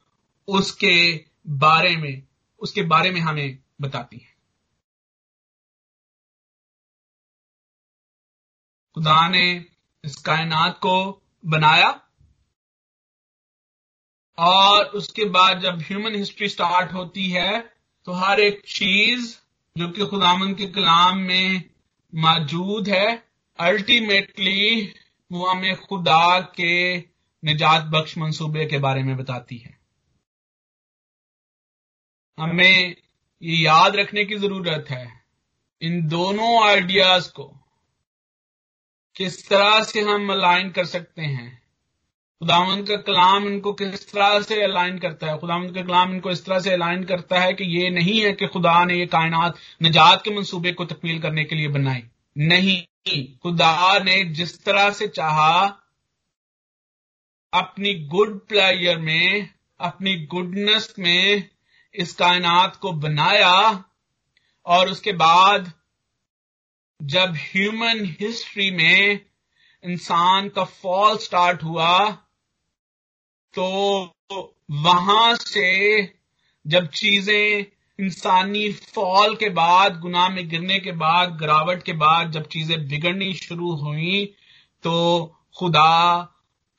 [0.48, 2.22] उसके बारे में
[2.60, 4.34] उसके बारे में हमें बताती है।
[8.94, 9.64] खुदा ने
[10.04, 12.03] इस कायनात को बनाया
[14.38, 17.58] और उसके बाद जब ह्यूमन हिस्ट्री स्टार्ट होती है
[18.06, 19.36] तो हर एक चीज़
[19.76, 21.62] जो कि खुदामन के कलाम में
[22.12, 23.06] मौजूद है
[23.58, 24.92] अल्टीमेटली
[25.30, 26.96] वो हमें खुदा के
[27.42, 29.78] निजात बख्श मंसूबे के बारे में बताती है।
[32.38, 32.96] हमें
[33.42, 35.06] ये याद रखने की ज़रूरत है,
[35.82, 37.44] इन दोनों आइडियाज़ को
[39.16, 41.63] किस तरह से हम अलाइन कर सकते हैं।
[42.40, 45.38] खुदावन का कलाम इनको किस तरह से अलाइन करता है?
[45.38, 48.46] खुदावन का कलाम इनको इस तरह से अलाइन करता है कि ये नहीं है कि
[48.46, 52.02] खुदा ने ये कायनात निजात के मंसूबे को तकमील करने के लिए बनाई।
[52.38, 52.82] नहीं,
[53.42, 55.78] खुदा ने जिस तरह से चाहा,
[57.52, 61.48] अपनी गुड प्लेयर में, अपनी गुडनेस में
[61.94, 63.84] इस कायनात को बनाया
[64.66, 65.72] और उसके बाद
[67.02, 69.20] जब ह्यूमन हिस्ट्री में
[69.84, 72.20] इंसान का फॉल स्टार्ट हुआ
[73.56, 74.12] तो
[74.84, 76.02] वहाँ से
[76.64, 77.64] जब चीज़ें
[77.98, 83.32] इंसानी फॉल के बाद, गुनाह में गिरने के बाद, गिरावट के बाद जब चीज़ें बिगड़नी
[83.34, 84.24] शुरू हुई
[84.84, 85.24] तो
[85.58, 86.22] खुदा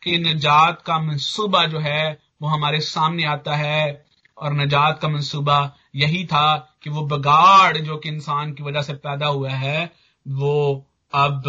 [0.01, 4.05] के नजात का मंसूबा जो है वो हमारे सामने आता है।
[4.37, 5.57] और नजात का मंसूबा
[5.95, 9.91] यही था कि वो बगाड़ जो कि इंसान की वजह से पैदा हुआ है,
[10.25, 11.43] वो अब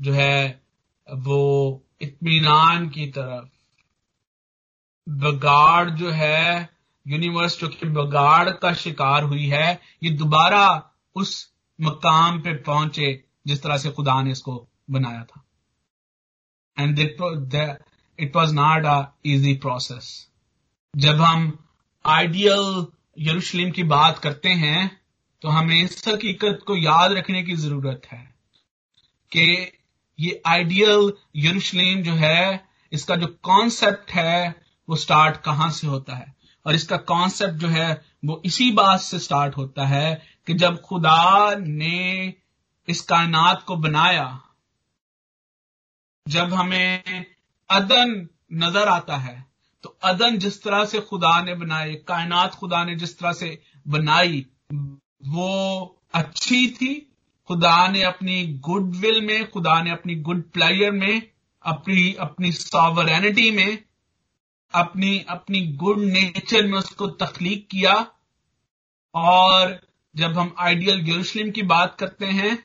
[0.00, 0.60] जो है
[1.08, 3.48] वो इत्मीनान की तरफ़
[5.06, 6.68] बगाड़ जो है
[7.06, 10.66] यूनिवर्स जो कि बगाड़ का शिकार हुई है, ये दोबारा
[11.16, 13.12] उस मकाम पे पहुँचे
[13.46, 15.44] जिस तरह से खुदा ने इसको बनाया था।
[16.76, 20.10] And it was not a easy process
[20.94, 21.52] जब हम
[22.04, 22.86] आइडियल
[23.18, 24.90] यरूशलेम की बात करते हैं
[25.42, 28.22] तो हमें इस हकीकत को याद रखने की ज़रूरत है
[29.32, 29.72] कि
[30.18, 36.34] ये आइडियल यरूशलेम जो है, इसका जो कॉन्सेप्ट है वो स्टार्ट कहाँ से होता है?
[36.66, 41.54] और इसका कॉन्सेप्ट जो है, वो इसी बात से स्टार्ट होता है कि जब खुदा
[41.56, 42.34] ने
[42.88, 44.40] इस कायनात को बनाया,
[46.26, 47.24] जब हमें
[47.70, 49.44] अदन नज़र आता है
[49.84, 54.44] तो अदन जिस तरह से खुदा ने बनाए कायनात खुदा ने जिस तरह से बनाई,
[54.72, 56.94] वो अच्छी थी।
[57.50, 61.22] खुदा ने अपनी गुडविल में, खुदा ने अपनी गुड प्लेयर में,
[61.64, 63.78] अपनी अपनी सॉवरेनिटी में
[64.74, 67.94] अपनी अपनी गुड नेचर में उसको तखलीक किया।
[69.14, 69.80] और
[70.14, 72.56] जब हम आइडियल यरूशलेम की बात करते हैं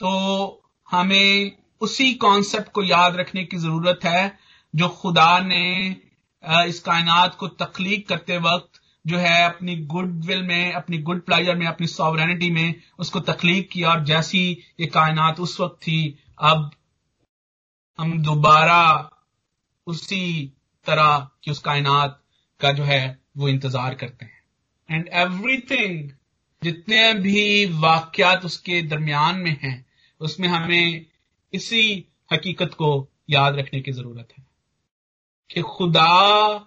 [0.00, 0.10] तो
[0.88, 4.38] हमें उसी कॉन्सेप्ट को याद रखने की ज़रूरत है,
[4.74, 5.96] जो खुदा ने
[6.68, 11.66] इस कायनात को तखलीक करते वक्त जो है अपनी गुडविल में, अपनी गुड प्लाइजर में,
[11.66, 14.42] अपनी सॉवरेनिटी में उसको तखलीक किया। और जैसी
[14.80, 16.70] ये कायनात उस वक्त थी, अब
[17.98, 19.10] हम दोबारा
[19.86, 20.52] उसी
[20.86, 22.22] तरह की उस कायनात
[22.60, 24.44] का जो है वो इंतज़ार करते हैं।
[24.90, 26.10] एंड एवरीथिंग
[26.64, 29.86] जितने भी वाक्यात उसके दरमियान में हैं,
[30.20, 31.06] उसमें हमें
[31.52, 34.46] इसी हकीकत को याद रखने की ज़रूरत है।
[35.54, 36.66] कि खुदा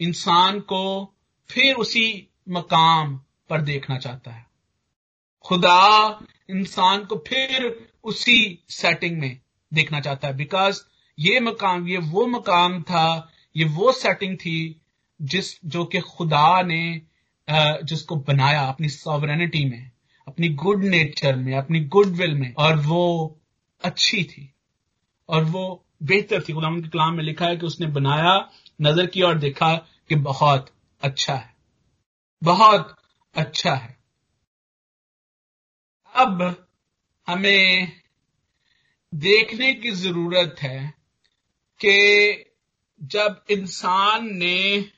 [0.00, 1.14] इंसान को
[1.50, 4.46] फिर उसी मकाम पर देखना चाहता है।
[5.40, 9.40] खुदा इंसान को फिर उसी सेटिंग में
[9.74, 10.82] देखना चाहता है। बिकॉज़
[11.18, 14.80] ये मकाम, ये वो मकाम था ये वो सेटिंग थी
[15.22, 17.02] जिस, जो कि खुदा ने
[17.84, 19.90] जिसको बनाया अपनी सॉवरेनिटी में,
[20.28, 23.40] अपनी गुड नेचर में, अपनी गुड विल में, और वो
[23.84, 24.50] अच्छी थी।
[25.28, 29.26] और वो बेहतर थी। गुलाम के कलाम में लिखा है कि उसने बनाया, नज़र किया
[29.26, 29.74] और देखा
[30.08, 30.70] कि बहुत
[31.02, 31.54] अच्छा है।
[32.42, 32.96] बहुत
[33.34, 33.96] अच्छा है।
[36.14, 36.66] अब
[37.26, 37.92] हमें
[39.14, 40.94] देखने की ज़रूरत है
[41.80, 42.50] कि
[43.04, 44.90] जब इंसान ने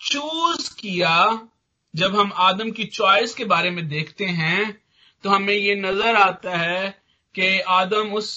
[0.00, 1.48] चूज़ किया,
[1.94, 4.80] जब हम आदम की चॉइस के बारे में देखते हैं
[5.24, 6.88] तो हमें ये नज़र आता है
[7.34, 8.28] कि आदम उस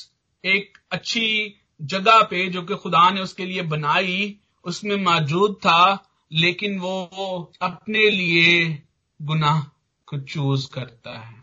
[0.43, 6.79] एक अच्छी जगह पे जो कि खुदा ने उसके लिए बनाई, उसमें मौजूद था, लेकिन
[6.79, 8.83] वो अपने लिए
[9.19, 9.61] गुनाह
[10.07, 11.41] को चूज़ करता है।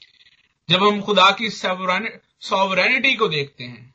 [0.69, 3.95] जब हम खुदा की सॉवरेनिटी को देखते हैं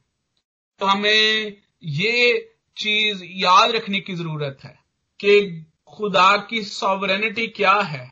[0.80, 4.80] तो हमें ये चीज़ याद रखने की ज़रूरत है
[5.20, 5.66] कि
[5.98, 8.12] खुदा की सॉवरेनिटी क्या है?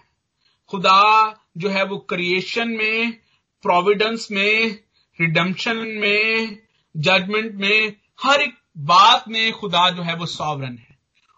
[0.70, 3.12] खुदा जो है वो क्रिएशन में
[3.62, 4.80] प्रोविडेंस में
[5.22, 6.58] रिडम्पशन में
[6.98, 7.94] जजमेंट में,
[8.24, 10.98] हर एक बात में खुदा जो है वो सॉवरन है।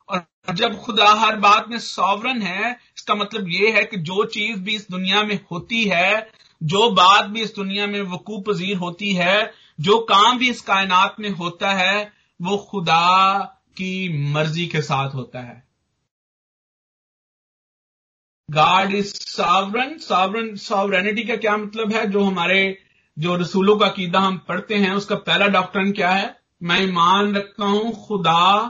[0.09, 4.59] और जब खुदा हर बात में सॉवरन है, इसका मतलब ये है कि जो चीज़
[4.59, 6.31] भी इस दुनिया में होती है,
[6.63, 11.15] जो बात भी इस दुनिया में वकू पजीर होती है, जो काम भी इस कायनात
[11.19, 13.37] में होता है वो खुदा
[13.77, 15.67] की मर्ज़ी के साथ होता है।
[18.51, 22.11] God is sovereign sovereign sovereignty का क्या मतलब है?
[22.11, 22.77] जो हमारे
[23.19, 26.39] जो रसूलों का कीदा हम पढ़ते हैं उसका पहला डॉक्टर क्या है?
[26.63, 28.67] मैं ईमान रखता हूँ खुदा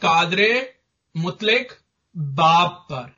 [0.00, 0.76] कादरे
[1.16, 1.72] मुतलिक
[2.16, 3.16] बाप पर।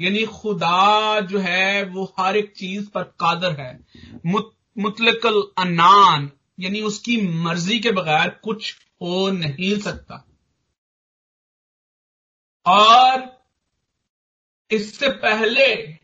[0.00, 3.86] यानी खुदा जो है वो हर एक चीज़ पर कादर है।
[4.26, 10.28] मुत, मुतलकल अनान यानी उसकी मर्ज़ी के बगैर कुछ हो नहीं सकता।
[12.66, 13.44] और
[14.70, 15.98] इससे पहले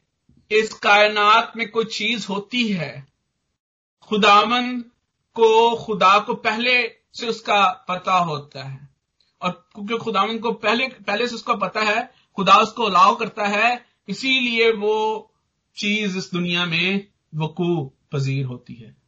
[0.51, 3.13] इस कायनात में कोई चीज़ होती है
[4.03, 4.81] खुदावन
[5.35, 8.89] को, खुदा को पहले से उसका पता होता है।
[9.43, 13.87] और क्योंकि खुदावन को पहले पहले से उसका पता है, खुदा उसको अलाव करता है,
[14.09, 15.27] इसीलिए वो
[15.77, 19.00] चीज़ इस दुनिया में वकू पजीर होती है।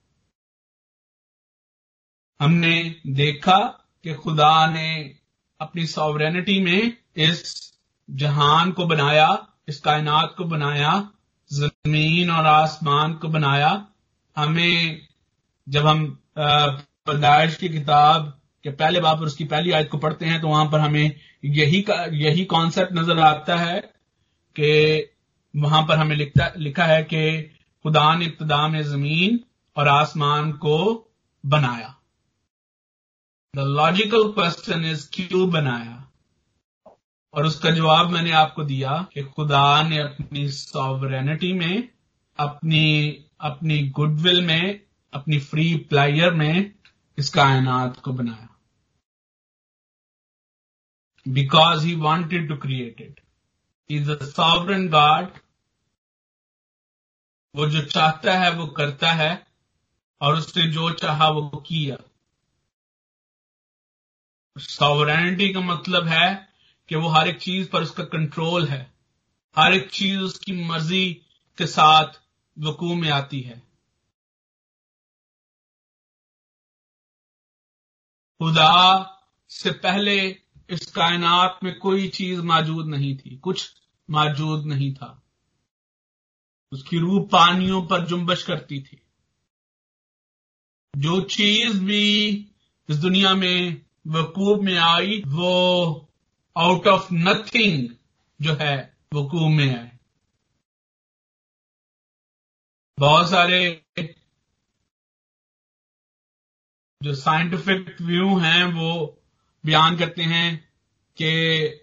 [2.43, 3.59] हमने देखा
[4.05, 5.15] कि खुदा ने
[5.61, 7.73] अपनी सॉवरेनिटी में इस
[8.11, 11.09] जहान को बनाया, इस कायनात को बनाया,
[11.51, 13.87] ज़मीन और आसमान को बनाया।
[14.37, 15.01] हमें
[15.69, 16.05] जब हम
[16.39, 18.27] पैदाइश की किताब
[18.65, 21.85] के पहले बाप पर उसकी पहली आयत को पढ़ते हैं तो वहाँ पर हमें यही
[22.25, 23.81] यही कॉन्सेप्ट नज़र आता है
[24.57, 25.09] कि
[25.55, 27.43] वहाँ पर हमें लिखता, लिखा है कि
[27.85, 29.41] खुदा ने इब्तदा में ज़मीन
[29.77, 30.79] और आसमान को
[31.45, 31.95] बनाया।
[33.57, 36.11] द लॉजिकल क्वेश्चन इज़ क्यों बनाया?
[37.35, 41.89] और उसका जवाब मैंने आपको दिया कि खुदा ने अपनी सॉवरेनिटी में,
[42.39, 46.75] अपनी अपनी गुडविल में, अपनी फ्री प्लायर में
[47.19, 48.49] इस कायनात को बनाया।
[51.29, 53.21] Because he wanted to create it
[53.91, 55.33] is a sovereign God
[57.57, 59.47] वो जो चाहता है, वो करता है,
[60.21, 61.97] और उसने जो चाहा, वो किया।
[64.59, 66.49] सॉवरेनिटी का मतलब है
[66.89, 68.95] कि वो हर एक चीज़ पर उसका कंट्रोल है।
[69.57, 71.15] हर एक चीज़ उसकी मर्ज़ी
[71.59, 72.13] के साथ
[72.59, 73.59] वकू में आती है।
[78.39, 79.07] खुदा
[79.49, 80.29] से पहले
[80.71, 83.75] इस कायनात में कोई चीज़ मौजूद नहीं थी, कुछ
[84.11, 85.23] मौजूद नहीं था।
[86.73, 89.03] उसकी रूह पानियों पर जुम्बश करती थी।
[90.97, 92.29] जो चीज़ भी
[92.91, 96.11] इस दुनिया में वकूब में आई, वो
[96.57, 97.89] आउट ऑफ़ नथिंग
[98.41, 100.01] जो है, वकूब में है।
[102.99, 103.85] बहुत सारे
[107.03, 109.21] जो साइंटिफिक व्यू हैं, वो
[109.67, 110.73] बयान करते हैं
[111.17, 111.31] कि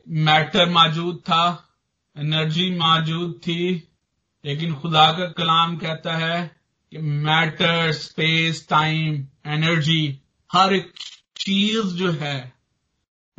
[0.08, 1.74] मैटर मौजूद था
[2.18, 3.90] एनर्जी मौजूद थी,
[4.46, 6.48] लेकिन खुदा का कलाम कहता है
[6.92, 10.22] कि मैटर स्पेस टाइम एनर्जी
[10.54, 10.94] हर एक
[11.40, 12.54] चीज़ जो है,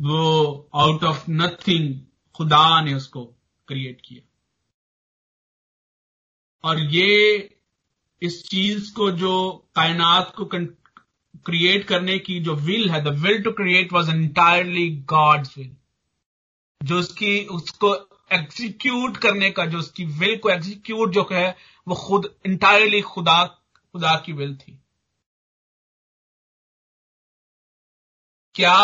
[0.01, 2.01] वो आउट ऑफ़ नथिंग
[2.35, 3.25] खुदा ने उसको
[3.67, 4.27] क्रिएट किया।
[6.63, 7.55] और ये
[8.21, 13.51] इस चीज़ को जो कायनात को क्रिएट करने की जो विल है the will to
[13.51, 15.75] create was entirely God's will
[16.83, 17.95] जो उसकी, उसको
[18.31, 24.23] एग्जीक्यूट करने का, जो उसकी विल को एग्जीक्यूट जो है, वो खुद इंटायरली खुदा खुदा
[24.25, 24.80] की विल थी।
[28.55, 28.77] क्या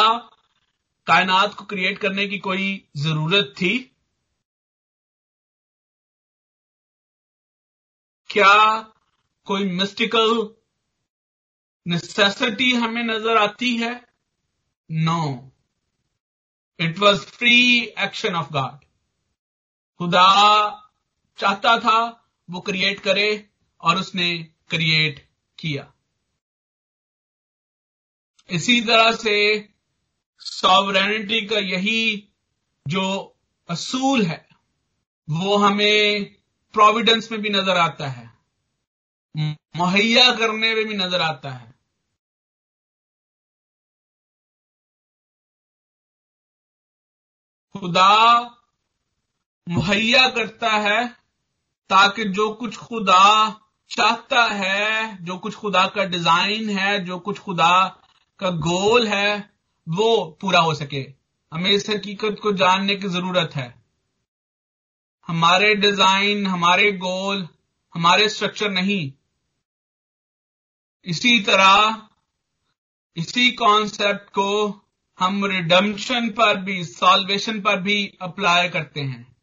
[1.08, 3.72] कायनात को क्रिएट करने की कोई ज़रूरत थी?
[8.30, 8.54] क्या
[9.48, 10.32] कोई मिस्टिकल
[11.86, 13.94] नेसेसिटी हमें नज़र आती है?
[14.90, 15.22] No
[16.80, 17.58] it was free
[18.00, 18.86] action of God
[20.00, 20.28] खुदा
[21.40, 22.00] चाहता था
[22.50, 23.30] वो क्रिएट करे
[23.82, 24.28] और उसने
[24.70, 25.28] क्रिएट
[25.60, 25.92] किया।
[28.50, 29.38] इसी तरह से
[30.42, 32.30] सॉवरेनिटी का यही
[32.86, 33.04] जो
[33.70, 34.46] असूल है,
[35.28, 36.26] वो हमें
[36.74, 38.30] प्रोविडेंस में भी नज़र आता है,
[39.78, 41.76] मुहैया करने में भी नज़र आता है।
[47.76, 48.40] खुदा
[49.68, 51.06] मुहैया करता है
[51.90, 53.50] ताकि जो कुछ खुदा
[53.92, 58.04] चाहता है, जो कुछ खुदा का डिज़ाइन है, जो कुछ खुदा
[58.40, 59.50] का गोल है,
[59.90, 61.14] वो पूरा हो सके।
[61.54, 63.84] हमें इस हकीकत को जानने की ज़रूरत है।
[65.28, 67.48] हमारे डिज़ाइन, हमारे गोल,
[67.94, 69.12] हमारे स्ट्रक्चर नहीं।
[71.06, 72.02] इसी तरह,
[73.18, 74.82] इसी कॉन्सेप्ट को
[75.20, 79.36] हम रिडम्पशन पर भी सॉल्वेशन पर भी अप्लाई करते हैं।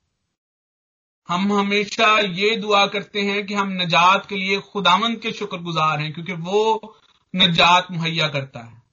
[1.28, 6.12] हम हमेशा ये दुआ करते हैं कि हम नजात के लिए खुदामंद के शुक्रगुजार हैं,
[6.12, 6.98] क्योंकि वो
[7.36, 8.83] नजात मुहैया करता है।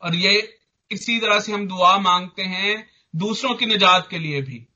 [0.00, 4.66] और ये इसी तरह से हम दुआ मांगते हैं दूसरों की निजात के लिए भी।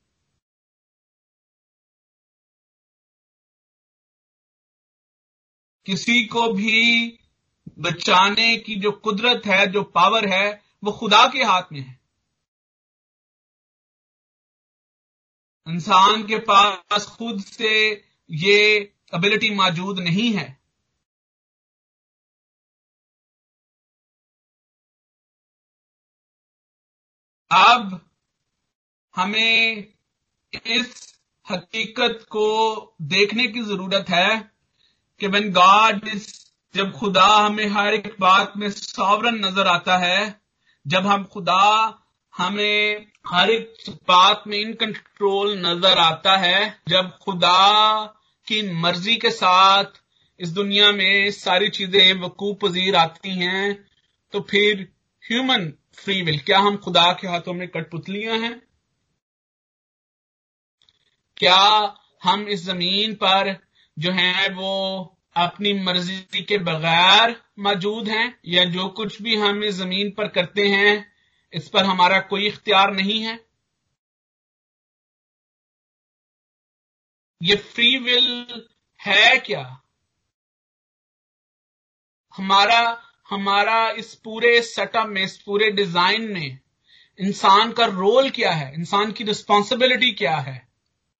[5.86, 7.18] किसी को भी
[7.78, 12.00] बचाने की जो कुदरत है, जो पावर है, वो खुदा के हाथ में है।
[15.68, 20.59] इंसान के पास खुद से ये एबिलिटी मौजूद नहीं है।
[27.50, 28.00] अब
[29.14, 29.86] हमें
[30.66, 31.14] इस
[31.46, 32.46] हकीकत को
[33.02, 34.38] देखने की ज़रूरत है
[35.20, 36.28] कि वेन गॉड इज़
[36.74, 40.40] जब खुदा हमें हर एक बात में सॉवरन नज़र आता है,
[40.86, 41.62] जब हम खुदा
[42.34, 43.74] हमें हर एक
[44.08, 48.04] बात में इन कंट्रोल नज़र आता है, जब खुदा
[48.46, 50.00] की मर्ज़ी के साथ
[50.40, 53.74] इस दुनिया में सारी चीज़ें वकूफ पजीर आती हैं
[54.32, 54.88] तो फिर
[55.24, 58.62] ह्यूमन फ्री विल क्या हम खुदा के हाथों में कठपुतलियाँ हैं?
[61.36, 63.56] क्या हम इस ज़मीन पर
[63.98, 64.72] जो है वो
[65.36, 70.68] अपनी मर्ज़ी के बगैर मौजूद हैं, या जो कुछ भी हम इस ज़मीन पर करते
[70.68, 71.12] हैं,
[71.52, 73.46] इस पर हमारा कोई इख्तियार नहीं है?
[77.42, 78.68] ये फ्री विल
[79.00, 79.82] है क्या?
[82.36, 86.58] हमारा हमारा इस पूरे सेटअप में, इस पूरे डिज़ाइन में
[87.18, 90.68] इंसान का रोल क्या है, इंसान की रिस्पॉन्सिबिलिटी क्या है?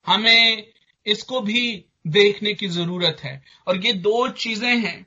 [0.06, 0.66] हमें
[1.06, 5.06] इसको भी देखने की ज़रूरत है। और ये दो चीज़ें हैं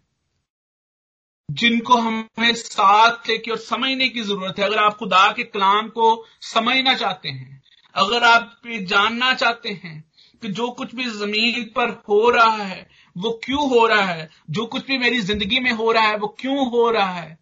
[1.49, 6.25] जिनको हमें साथ लेके और समझने की ज़रूरत है। अगर आप खुदा के कलाम को
[6.41, 7.61] समझना चाहते हैं,
[7.95, 10.12] अगर आप जानना चाहते हैं
[10.43, 14.29] कि जो कुछ भी ज़मीन पर हो रहा है, वो क्यों हो रहा है?
[14.49, 17.37] जो कुछ भी मेरी ज़िंदगी में हो रहा है, वो क्यों हो रहा है?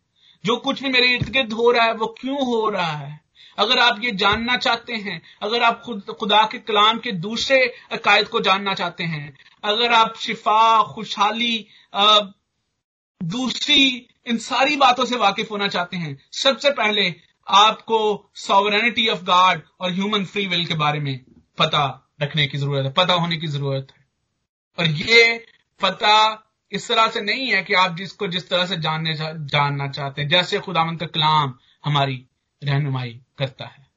[0.46, 3.22] जो कुछ भी मेरे इर्द गिर्द हो रहा है, वो क्यों हो रहा है?
[3.58, 7.60] अगर आप ये जानना चाहते हैं, अगर आप खुद, खुदा के कलाम के दूसरे
[7.92, 11.68] अकायद को जानना चाहते हैं, अगर आप शिफा, खुशहाली
[13.24, 17.16] दूसरी इन सारी बातों से वाकिफ होना चाहते हैं, सबसे पहले
[17.48, 21.20] आपको सॉवरेनिटी ऑफ़ गॉड और ह्यूमन फ्री विल के बारे में
[21.58, 24.06] पता रखने की ज़रूरत है, पता होने की ज़रूरत है।
[24.80, 25.46] और ये
[25.82, 29.16] पता इस तरह से नहीं है कि आप जिसको जिस तरह से जानने
[29.46, 31.54] जानना चाहते हैं, जैसे खुदामंद का कलाम
[31.86, 32.26] हमारी
[32.64, 33.90] रहनुमाई करता है।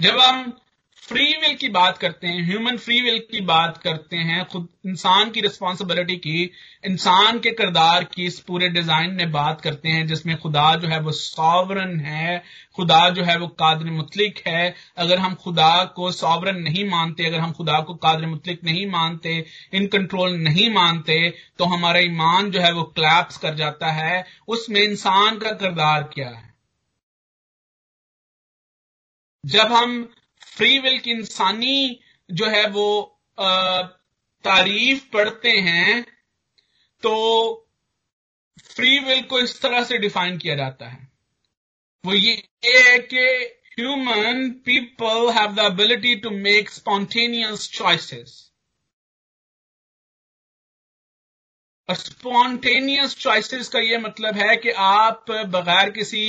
[0.00, 0.60] जब हम
[1.08, 5.30] फ्री विल की बात करते हैं, ह्यूमन फ्री विल की बात करते हैं, खुद इंसान
[5.30, 6.50] की रिस्पॉन्सिबिलिटी की,
[6.84, 11.00] इंसान के किरदार की इस पूरे डिज़ाइन में बात करते हैं, जिसमें खुदा जो है
[11.00, 12.42] वो सॉवरन है,
[12.76, 17.38] खुदा जो है वो कादर मुतलिक है। अगर हम खुदा को सॉवरन नहीं मानते, अगर
[17.38, 21.18] हम खुदा को कादर मुतलिक नहीं मानते इन कंट्रोल नहीं मानते
[21.58, 26.28] तो हमारा ईमान जो है वो क्लैप्स कर जाता है। उसमें इंसान का किरदार क्या
[26.28, 26.54] है?
[29.44, 30.08] जब हम
[30.56, 32.88] फ्री विल की इंसानी जो है वो
[34.44, 36.02] तारीफ़ पढ़ते हैं
[37.02, 37.12] तो
[38.66, 41.08] फ्री विल को इस तरह से डिफाइन किया जाता है।
[42.04, 42.34] वो ये
[42.64, 43.26] है कि
[43.72, 48.42] human people have the ability to make spontaneous choices.
[51.88, 56.24] Spontaneous choices का ये मतलब है कि आप बगैर किसी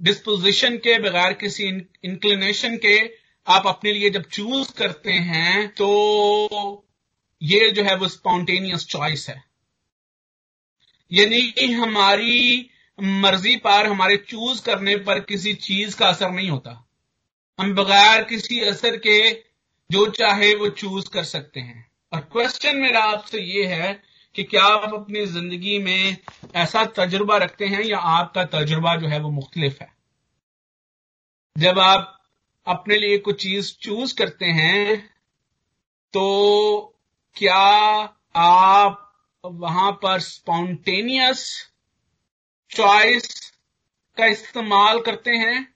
[0.00, 1.64] डिस्पोजिशन के, बगैर किसी
[2.04, 2.96] इंक्लिनेशन के
[3.46, 5.86] आप अपने लिए जब चूज़ करते हैं तो
[7.42, 9.42] ये जो है वो स्पॉन्टेनियस चॉइस है।
[11.10, 16.86] यानी हमारी मर्ज़ी पर हमारे चूज़ करने पर किसी चीज़ का असर नहीं होता।
[17.58, 19.30] हम बगैर किसी असर के
[19.90, 23.92] जो चाहे वो चूज़ कर सकते हैं। और क्वेश्चन मेरा आपसे ये है
[24.34, 26.16] कि क्या आप अपनी ज़िंदगी में
[26.54, 29.92] ऐसा तजुर्बा रखते हैं या आपका तजुर्बा जो है वो मुख्तलिफ़ है?
[31.56, 32.16] जब आप
[32.70, 34.96] अपने लिए कुछ चीज़ चूज़ करते हैं
[36.14, 36.22] तो
[37.36, 37.56] क्या
[38.36, 39.06] आप
[39.44, 41.44] वहाँ पर स्पॉन्टेनियस
[42.70, 43.28] चॉइस
[44.16, 45.66] का इस्तेमाल करते हैं,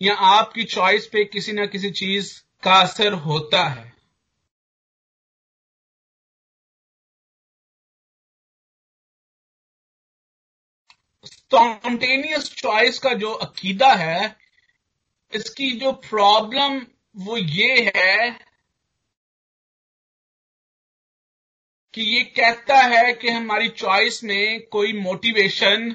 [0.00, 2.32] या आपकी चॉइस पे किसी ना किसी चीज़
[2.62, 3.92] का असर होता है?
[11.24, 14.43] स्पॉन्टेनियस चॉइस का जो अकीदा है
[15.34, 16.80] इसकी जो प्रॉब्लम
[17.16, 18.30] वो ये है
[21.94, 25.94] कि ये कहता है कि हमारी चॉइस में कोई मोटिवेशन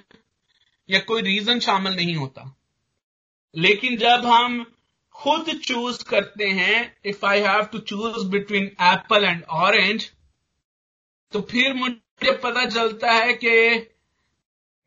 [0.90, 2.56] या कोई रीजन शामिल नहीं होता।
[3.56, 4.64] लेकिन जब हम
[5.16, 10.10] खुद चूज़ करते हैं if I have to choose between apple and orange
[11.34, 13.56] तो फिर मुझे पता चलता है कि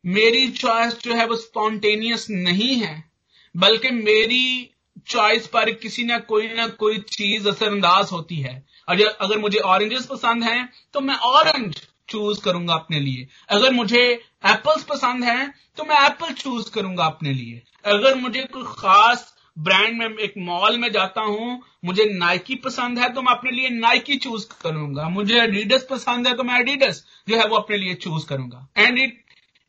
[0.03, 3.12] मेरी चॉइस जो है वो स्पॉन्टेनियस नहीं है।
[3.55, 4.69] बल्कि मेरी
[5.07, 10.05] चॉइस पर किसी ना कोई ना कोई चीज़ असरअंदाज होती है। और अगर मुझे ऑरेंजेस
[10.05, 14.01] पसंद हैं तो मैं ऑरेंज चूज़ करूँगा अपने लिए। अगर मुझे
[14.45, 19.97] एप्पल्स पसंद हैं तो मैं एप्पल चूज़ करूँगा अपने लिए। अगर मुझे कोई खास ब्रांड
[19.97, 24.15] में, एक मॉल में जाता हूँ, मुझे नाइकी पसंद है तो मैं अपने लिए नाइकी
[24.17, 28.25] चूज़ करूँगा। मुझे एडिडस पसंद है तो मैं एडिडस जो है वो अपने लिए चूज़
[28.27, 29.23] करूँगा। And it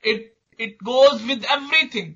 [0.05, 2.14] it it goes with everything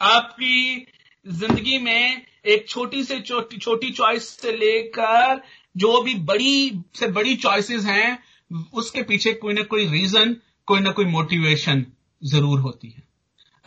[0.00, 0.86] आपकी
[1.30, 5.40] ज़िंदगी में एक छोटी से छोटी चॉइस से लेकर
[5.76, 8.18] जो भी बड़ी से बड़ी चॉइसेस हैं,
[8.50, 10.36] उसके पीछे कोई ना कोई रीजन
[10.68, 11.84] कोई ना कोई मोटिवेशन
[12.22, 13.02] ज़रूर होती है।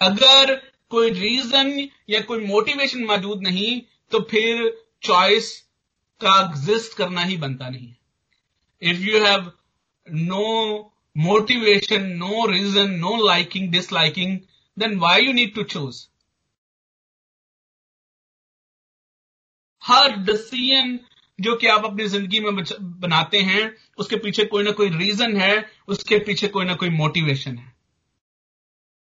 [0.01, 0.55] अगर
[0.91, 3.82] कोई रीजन या कोई मोटिवेशन मौजूद नहीं
[4.12, 4.70] तो फिर
[5.03, 5.51] चॉइस
[6.22, 9.51] का एग्जिस्ट करना ही बनता नहीं है। If you have
[10.07, 14.38] no motivation no reason no liking disliking
[14.78, 16.05] then why you need to choose
[19.91, 20.99] her decision
[21.39, 22.55] जो कि आप अपनी ज़िंदगी में
[23.01, 23.63] बनाते हैं
[23.97, 25.53] उसके पीछे कोई ना कोई रीजन है
[25.87, 27.73] उसके पीछे कोई ना कोई मोटिवेशन है।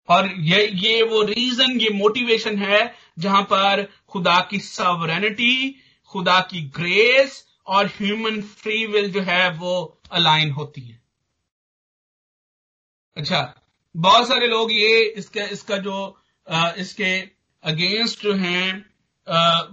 [0.09, 2.81] और ये ये वो रीजन ये मोटिवेशन है
[3.19, 5.75] जहाँ पर खुदा की सवरेनिटी
[6.11, 9.75] खुदा की ग्रेस और ह्यूमन फ्री विल जो है वो
[10.11, 11.01] अलाइन होती है।
[13.17, 13.41] अच्छा
[13.95, 16.17] बहुत सारे लोग ये इसका इसका जो
[16.47, 17.19] आ, इसके
[17.63, 18.92] अगेंस्ट जो हैं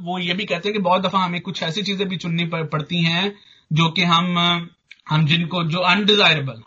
[0.01, 3.05] वो ये भी कहते हैं कि बहुत दफ़ा हमें कुछ ऐसी चीज़ें भी चुननी पड़ती
[3.05, 3.37] हैं
[3.73, 4.39] जो कि हम
[5.09, 6.63] हम जिनको जो अनडिजायरेबल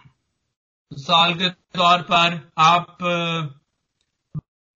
[0.93, 2.97] मिसाल के तौर पर आप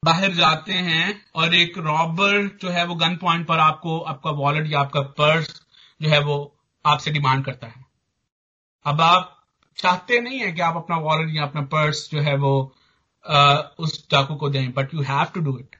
[0.05, 4.68] बाहर जाते हैं और एक रॉबर जो है वो गन पॉइंट पर आपको आपका वॉलेट
[4.68, 5.62] या आपका पर्स
[6.01, 7.86] जो है वो आपसे डिमांड करता है।
[8.86, 9.45] अब आप
[9.78, 12.76] चाहते नहीं है कि आप अपना वॉलेट या अपना पर्स जो है वो
[13.30, 15.76] आ, उस चाकू को दें but you have to do it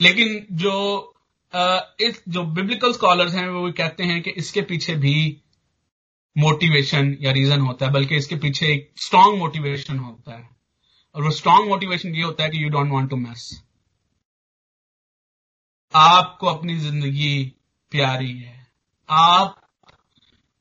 [0.00, 1.06] लेकिन जो
[1.52, 5.14] इस, जो बिब्लिकल स्कॉलर्स हैं, वो कहते हैं कि इसके पीछे भी
[6.36, 10.48] मोटिवेशन या रीजन होता है, बल्कि इसके पीछे एक स्ट्रांग मोटिवेशन होता है।
[11.14, 13.50] और वो स्ट्रांग मोटिवेशन ये होता है कि you don't want to miss
[15.94, 17.44] आपको अपनी ज़िंदगी
[17.92, 18.66] प्यारी है।
[19.08, 19.56] आप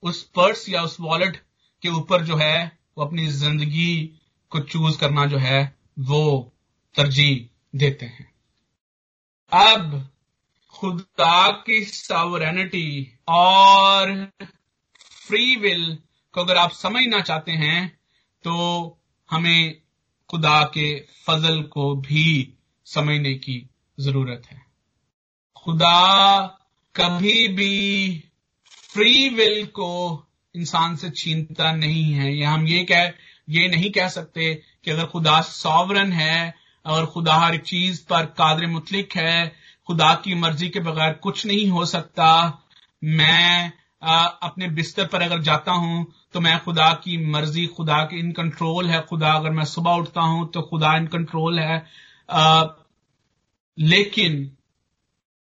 [0.03, 1.37] उस पर्स या उस वॉलेट
[1.83, 3.95] के ऊपर जो है, वो अपनी ज़िंदगी
[4.51, 5.61] को चूज़ करना जो है,
[5.99, 6.51] वो
[6.95, 8.27] तरजीह देते हैं।
[9.51, 10.09] अब
[10.73, 14.31] खुदा की सावरेनिटी और
[15.27, 15.97] फ्री विल
[16.33, 17.99] को अगर आप समझना चाहते हैं
[18.43, 18.53] तो
[19.29, 19.81] हमें
[20.29, 22.53] खुदा के फजल को भी
[22.85, 23.69] समझने की
[23.99, 24.61] ज़रूरत है।
[25.55, 26.37] खुदा
[26.95, 28.23] कभी भी
[28.93, 29.91] फ्री विल को
[30.55, 33.05] इंसान से छीनता नहीं है। या हम ये कह,
[33.49, 36.55] ये नहीं कह सकते कि अगर खुदा सॉवरन है
[36.86, 39.51] और खुदा हर चीज़ पर कादर मुतलिक है।
[39.88, 42.30] खुदा की मर्ज़ी के बगैर कुछ नहीं हो सकता।
[43.03, 43.71] मैं
[44.43, 48.89] अपने बिस्तर पर अगर जाता हूँ तो मैं खुदा की मर्ज़ी, खुदा की इन कंट्रोल
[48.89, 51.86] है। खुदा अगर मैं सुबह उठता हूँ तो खुदा इन कंट्रोल है।
[53.77, 54.51] लेकिन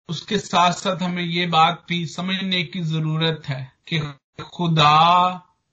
[0.09, 3.99] उसके साथ साथ हमें ये बात भी समझने की ज़रूरत है कि
[4.45, 5.29] खुदा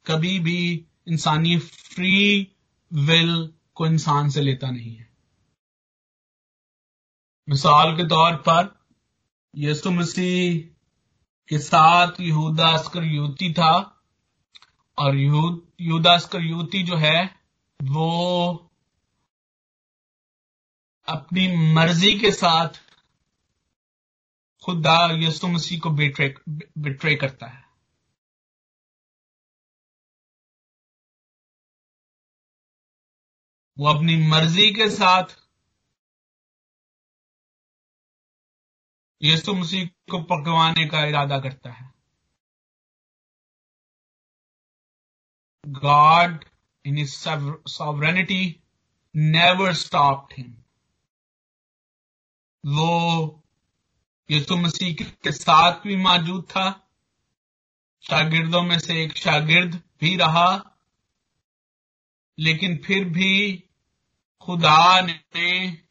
[0.06, 0.60] कभी भी
[1.08, 2.16] इंसानी फ्री
[2.92, 5.05] विल को इंसान से लेता नहीं है।
[7.48, 8.74] मिसाल के तौर पर
[9.56, 10.60] यसु मसीह
[11.48, 13.72] के साथ यहूदा अस्कर युवती था,
[14.98, 17.36] और यहूदा अस्कर युवती जो है,
[17.80, 18.08] वो
[21.08, 22.68] अपनी मर्ज़ी के साथ
[24.64, 26.34] खुदा यसु मसीह को बिट्रे
[26.78, 27.64] बिट्रे करता है।
[33.78, 35.36] वो अपनी मर्ज़ी के साथ
[39.22, 41.94] यसु मसीह को पकवाने का इरादा करता है।
[45.66, 46.44] God
[46.84, 47.06] in
[47.66, 48.60] sovereignty
[49.16, 50.56] never stop him
[52.66, 53.42] वो
[54.30, 56.88] यसु मसीह के साथ भी मौजूद था।
[58.02, 60.76] शागिर्दों में से एक शागिर्द भी रहा।
[62.38, 63.64] लेकिन फिर भी
[64.40, 65.85] खुदा ने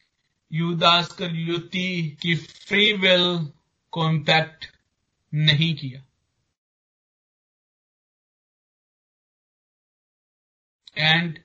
[0.55, 3.51] यूदास कर युति की फ्री विल
[3.91, 4.65] को इम्पैक्ट
[5.33, 6.05] नहीं किया।
[10.97, 11.39] एंड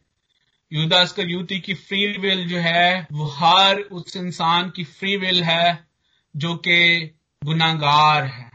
[0.73, 5.45] युदास कर युति की फ्री विल जो है, वो हर उस इंसान की फ्री विल
[5.45, 5.89] है
[6.37, 7.11] जो कि
[7.45, 8.51] गुनागार है।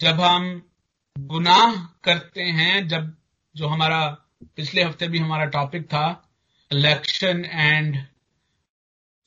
[0.00, 0.70] जब हम
[1.18, 3.16] गुनाह करते हैं, जब
[3.56, 4.10] जो हमारा,
[4.56, 6.24] पिछले हफ़्ते भी हमारा टॉपिक था
[6.70, 7.96] इलेक्शन एंड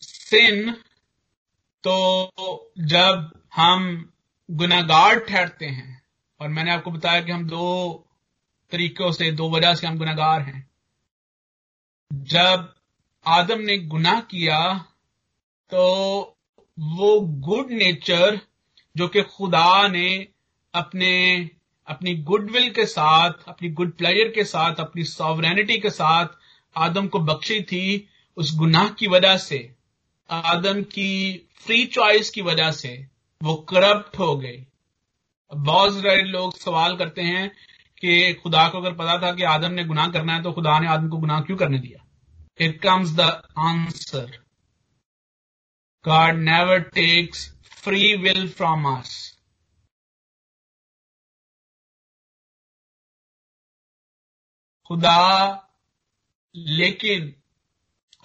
[0.02, 0.72] सिन
[1.84, 3.86] तो जब हम
[4.50, 6.02] गुनागार ठहरते हैं,
[6.40, 8.08] और मैंने आपको बताया कि हम दो
[8.72, 10.70] तरीकों से, दो वजह से हम गुनागार हैं।
[12.12, 12.74] जब
[13.26, 14.62] आदम ने गुनाह किया
[15.72, 15.82] तो
[16.78, 18.40] वो गुड नेचर
[18.96, 20.28] जो कि खुदा ने
[20.74, 21.50] अपने,
[21.88, 26.40] अपनी गुडविल के साथ, अपनी गुड प्लेयर के साथ, अपनी सॉवरेनिटी के साथ
[26.76, 29.76] आदम को बख्शी थी उस गुनाह की वजह से,
[30.30, 31.12] आदम की
[31.56, 33.08] फ्री चॉइस की वजह से
[33.42, 34.66] वो करप्ट हो गई
[35.52, 37.50] बहुत सारे लोग सवाल करते हैं
[38.02, 40.88] कि खुदा को अगर पता था कि आदम ने गुनाह करना है तो खुदा ने
[40.88, 42.06] आदम को गुनाह क्यों करने दिया
[42.58, 44.28] here comes the answer.
[46.06, 49.12] God never takes free will from us.
[54.90, 55.71] खुदा
[56.56, 57.36] लेकिन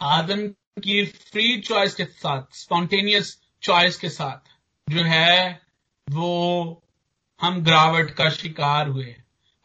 [0.00, 0.48] आदम
[0.80, 4.50] की फ्री चॉइस के साथ स्पॉन्टेनियस चॉइस के साथ
[4.90, 5.62] जो है,
[6.10, 6.82] वो
[7.40, 9.16] हम ग्रावट का शिकार हुए।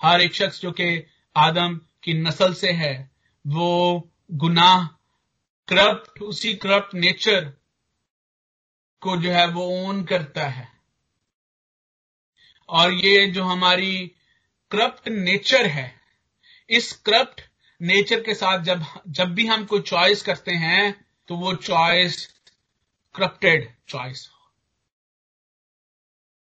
[0.01, 3.11] हर एक शख्स जो कि आदम की नस्ल से है,
[3.47, 4.87] वो गुनाह
[5.67, 7.53] करप्ट उसी करप्ट नेचर
[9.01, 10.71] को जो है, वो ओन करता है।
[12.69, 14.07] और ये जो हमारी
[14.71, 16.01] करप्ट नेचर है,
[16.69, 17.50] इस करप्ट
[17.81, 20.93] नेचर के साथ जब जब भी हम कोई चॉइस करते हैं
[21.29, 22.25] तो वो चॉइस
[23.15, 24.29] करप्टेड चॉइस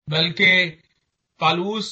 [0.08, 0.70] बल्कि
[1.40, 1.90] पालूस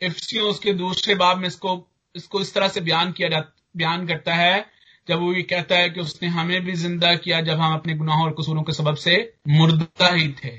[0.00, 1.76] इफ्सियों उसके दूसरे बाब में इसको
[2.14, 3.40] इसको इस तरह से बयान किया जा
[3.76, 4.66] बयान करता है,
[5.08, 8.24] जब वो ये कहता है कि उसने हमें भी ज़िंदा किया जब हम अपने गुनाहों
[8.24, 9.16] और कसूरों के सबब से
[9.48, 10.56] मुर्दा ही थे।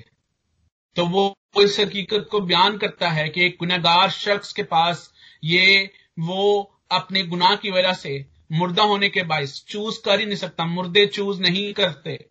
[0.95, 5.11] तो वो इस हकीकत को बयान करता है कि एक गुनागार शख्स के पास
[5.43, 10.35] ये, वो अपने गुनाह की वजह से मुर्दा होने के बायस चूज़ कर ही नहीं
[10.35, 12.29] सकता, मुर्दे चूज़ नहीं करते।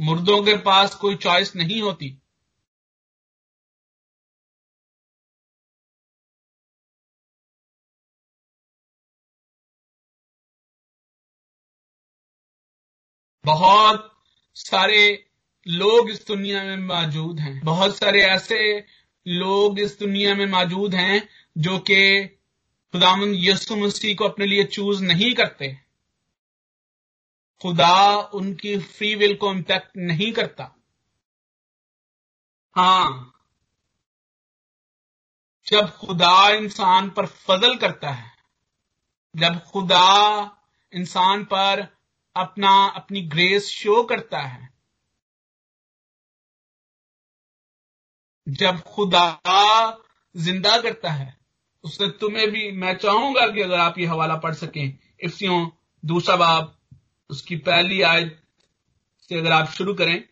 [0.00, 2.18] मुर्दों के पास कोई चॉइस नहीं होती।
[13.44, 14.22] बहुत
[14.54, 15.26] सारे
[15.66, 18.58] लोग इस दुनिया में मौजूद हैं। बहुत सारे ऐसे
[19.26, 22.26] लोग इस दुनिया में मौजूद हैं जो कि
[22.92, 25.78] खुदाम यसु मसीह को अपने लिए चूज़ नहीं करते।
[27.62, 30.76] खुदा उनकी फ्री विल को इंपैक्ट नहीं करता।
[32.76, 33.28] हाँ।
[35.66, 38.32] जब खुदा इंसान पर फजल करता है,
[39.36, 40.56] जब खुदा
[40.92, 41.96] इंसान पर
[42.36, 44.71] अपना, अपनी ग्रेस शो करता है
[48.46, 49.24] जब खुदा
[50.34, 51.36] ज़िंदा करता है
[51.84, 55.66] उसने तुम्हें भी मैं चाहूँगा कि अगर आप ये हवाला पढ़ सकें इफ्सियों
[56.02, 56.74] दूसरा बाब
[57.30, 58.38] उसकी पहली आयत
[59.30, 60.22] से अगर आप शुरू करें।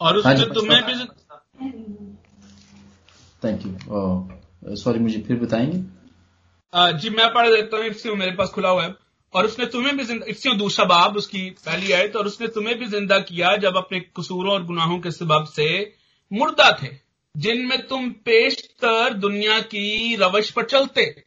[0.00, 0.94] और उसने हाँ तुम्हें भी
[3.42, 5.78] थैंक यू सॉरी मुझे फिर बताएँगे?
[6.98, 8.94] जी मैं पढ़ देता हूँ इफ्सियों मेरे पास खुला हुआ है।
[9.34, 13.18] और उसने तुम्हें भी इफ्सियों दूसरा बाब उसकी पहली आयत, और उसने तुम्हें भी ज़िंदा
[13.18, 15.94] किया जब अपने कसूरों और गुनाहों के सबब से
[16.32, 16.88] मुर्दा थे,
[17.36, 21.24] जिनमें तुम पेशतर दुनिया की रवश पर चलते।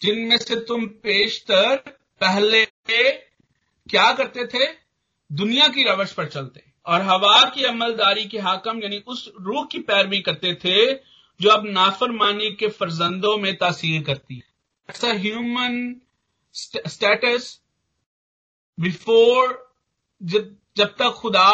[0.00, 1.76] जिनमें से तुम पेशतर
[2.20, 4.66] पहले क्या करते थे?
[5.32, 9.78] दुनिया की रवश पर चलते। और हवा की अमलदारी के हाकम, यानी उस रूह की
[9.78, 10.92] पैरवी करते थे,
[11.40, 14.42] जो अब नाफरमानी के फर्जंदों में तासीर करती है।
[14.90, 16.00] ऐसा ह्यूमन
[16.54, 17.60] स्टेटस
[18.78, 19.72] बिफोर
[20.22, 21.48] जब जब तक खुदा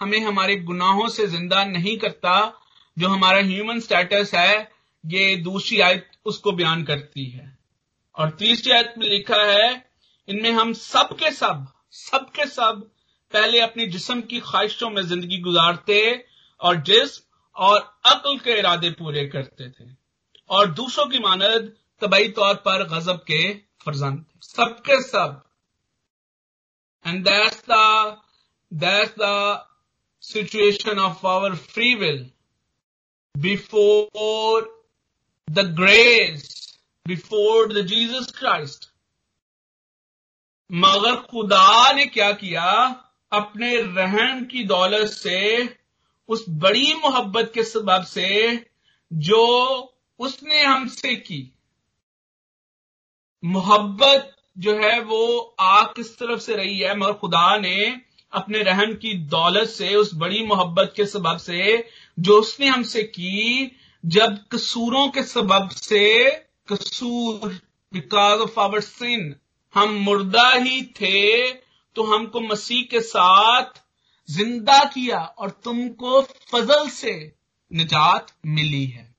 [0.00, 2.62] हमें हमारे गुनाहों से ज़िंदा नहीं करता,
[2.98, 4.72] जो हमारा ह्यूमन स्टेटस है,
[5.04, 7.58] ये दूसरी आयत उसको बयान करती है।
[8.14, 9.92] और तीसरी आयत में लिखा है,
[10.28, 12.90] इनमें हम सब के सब सब के सब
[13.32, 16.24] पहले अपने जिस्म की ख्वाहिशों में ज़िंदगी गुजारते
[16.60, 17.22] और जिस्म
[17.56, 19.90] और अक्ल के इरादे पूरे करते थे।
[20.50, 25.42] और दूसरों की मानद तबाई तौर पर गजब के फर्जंद सबके सब।
[27.06, 28.22] And that's the
[28.72, 29.66] that's the
[30.20, 32.30] situation of our free will
[33.36, 34.88] before
[35.50, 36.78] the grace
[37.08, 38.92] before the Jesus Christ
[40.72, 42.70] मगर खुदा ने क्या किया?
[43.32, 45.78] अपने रहम की दौलत से,
[46.28, 48.66] उस बड़ी मोहब्बत के सबब से,
[49.12, 49.44] जो
[50.18, 51.51] उसने हमसे की।
[53.42, 56.96] मोहब्बत जो है वो आग किस तरफ़ से रही है?
[56.98, 57.76] मगर खुदा ने
[58.32, 61.88] अपने रहम की दौलत से, उस बड़ी मोहब्बत के सबब से,
[62.18, 63.70] जो उसने हमसे की,
[64.04, 66.30] जब कसूरों के सबब से
[66.68, 67.60] कसूर
[67.92, 69.34] बिकॉज़ ऑफ़ आवर सिन
[69.74, 71.52] हम मुर्दा ही थे
[71.96, 73.80] तो हमको मसीह के साथ
[74.28, 77.12] ज़िंदा किया और तुमको फजल से
[77.70, 79.14] निजात मिली है।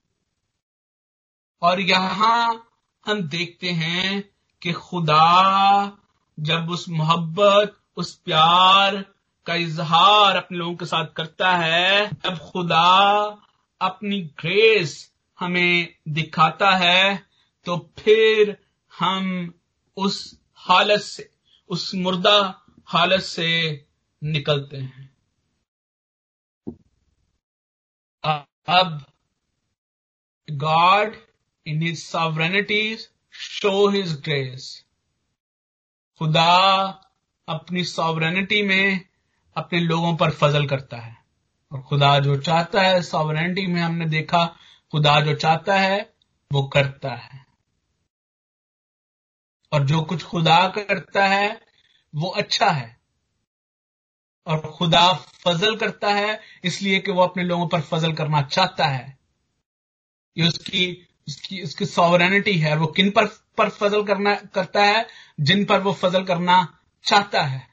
[1.61, 2.69] और यहाँ
[3.05, 4.21] हम देखते हैं
[4.61, 5.97] कि खुदा
[6.37, 8.95] जब उस मोहब्बत, उस प्यार
[9.47, 12.83] का इजहार अपने लोगों के साथ करता है, तब खुदा
[13.81, 17.23] अपनी ग्रेस हमें दिखाता है
[17.65, 18.57] तो फिर
[18.91, 19.53] हम
[19.97, 21.29] उस हालत से,
[21.69, 22.37] उस मुर्दा
[22.87, 23.85] हालत से
[24.21, 25.09] निकलते हैं।
[28.67, 28.99] अब
[30.47, 31.15] God
[31.67, 34.85] in his sovereignties show his grace
[36.19, 36.57] खुदा
[37.49, 39.01] अपनी सॉवरेनिटी में
[39.55, 41.17] अपने लोगों पर फजल करता है।
[41.71, 44.45] और खुदा जो चाहता है सॉवरेनिटी में हमने देखा,
[44.91, 46.13] खुदा जो चाहता है,
[46.53, 47.45] वो करता है।
[49.71, 51.61] और जो कुछ खुदा करता है,
[52.15, 53.01] वो अच्छा है।
[54.47, 59.17] और खुदा फजल करता है, इसलिए कि वो अपने लोगों पर फजल करना चाहता है।
[60.37, 63.25] ये उसकी उसकी उसकी सॉवरेनिटी है, वो किन पर
[63.57, 65.05] पर फजल करना, करता है,
[65.39, 66.55] जिन पर वो फजल करना
[67.05, 67.67] चाहता है।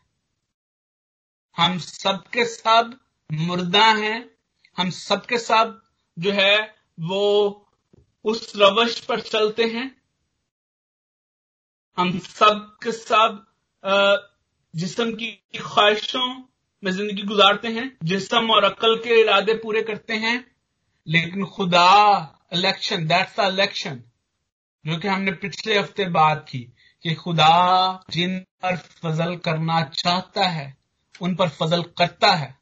[1.57, 2.98] हम सबके सब
[3.30, 4.30] मुर्दा हैं,
[4.76, 5.80] हम सबके सब
[6.16, 6.59] जो है,
[7.01, 7.66] वो
[8.24, 9.90] उस रवश पर चलते हैं।
[11.98, 13.46] हम सब के सब
[14.74, 16.26] जिसम की ख्वाहिशों
[16.82, 20.44] में ज़िंदगी गुजारते हैं, जिसम और अकल के इरादे पूरे करते हैं,
[21.07, 24.03] लेकिन खुदा इलेक्शन दैट्स द इलेक्शन
[24.84, 26.59] जो कि हमने पिछले हफ़्ते बात की
[27.05, 27.48] कि खुदा
[28.11, 30.76] जिन पर फजल करना चाहता है,
[31.20, 32.55] उन पर फजल करता है।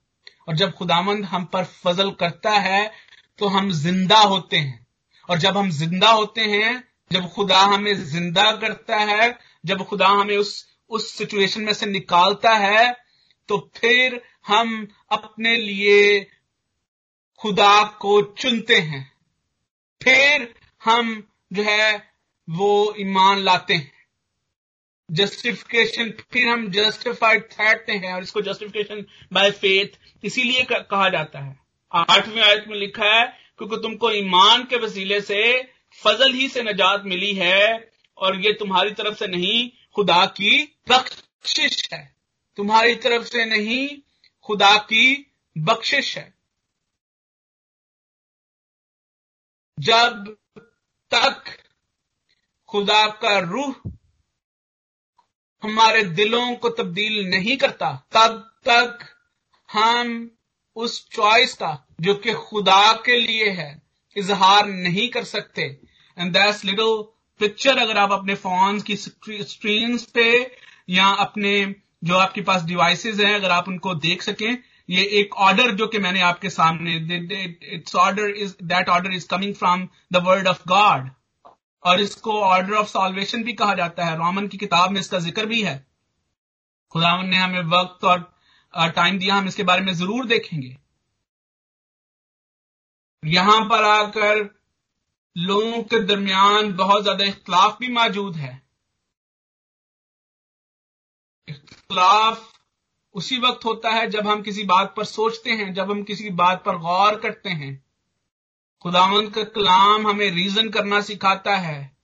[0.49, 2.91] और जब खुदामंद हम पर फजल करता है
[3.39, 4.87] तो हम ज़िंदा होते हैं।
[5.29, 10.37] और जब हम ज़िंदा होते हैं, जब खुदा हमें ज़िंदा करता है, जब खुदा हमें
[10.37, 12.91] उस उस सिचुएशन में से निकालता है
[13.49, 16.21] तो फिर हम अपने लिए
[17.41, 19.01] खुदा को चुनते हैं।
[20.03, 22.13] फिर हम जो है
[22.51, 23.93] वो ईमान लाते हैं।
[25.11, 31.61] जस्टिफिकेशन फिर हम जस्टिफाइड ठहरते हैं और इसको जस्टिफिकेशन बाय फेथ इसीलिए कहा जाता है।
[31.93, 33.27] आठवीं आयत में लिखा है,
[33.59, 38.91] क्योंकि तुमको ईमान के वसीले से फजल ही से नजात मिली है और ये तुम्हारी
[38.91, 42.17] तरफ़ से नहीं, खुदा की बख्शिश है।
[42.57, 43.89] तुम्हारी तरफ़ से नहीं,
[44.43, 46.38] खुदा की बख्शिश है।
[49.79, 50.37] जब
[51.15, 51.45] तक
[52.69, 53.75] खुदा का रूह
[55.63, 58.99] हमारे दिलों को तब्दील नहीं करता, तब तक
[59.73, 60.31] हम
[60.77, 63.83] उस चॉइस का, जो कि खुदा के लिए है,
[64.17, 65.63] इजहार नहीं कर सकते।
[66.19, 67.03] एंड दैट्स लिटिल
[67.39, 70.57] पिक्चर अगर आप अपने फ़ोन की स्क्रीन पे
[70.89, 71.75] या अपने
[72.05, 74.59] जो आपके पास डिवाइसेस हैं, अगर आप उनको देख सकें
[74.89, 76.95] ये एक ऑर्डर जो कि मैंने आपके सामने
[77.75, 81.11] it's order is that order is coming from the word of God
[81.85, 85.47] और इसको ऑर्डर ऑफ़ सॉल्वेशन भी कहा जाता है। रोमन की किताब में इसका ज़िक्र
[85.47, 85.77] भी है।
[86.93, 90.77] खुदावन ने हमें वक्त और टाइम दिया, हम इसके बारे में ज़रूर देखेंगे।
[93.23, 94.43] यहाँ पर आकर
[95.37, 98.51] लोगों के दरमियान बहुत ज़्यादा इख्तलाफ भी मौजूद है।
[101.49, 102.53] इख्तलाफ
[103.19, 106.63] उसी वक्त होता है जब हम किसी बात पर सोचते हैं, जब हम किसी बात
[106.65, 107.85] पर गौर करते हैं।
[108.83, 111.97] खुदावंत का कलाम हमें रीजन करना सिखाता है।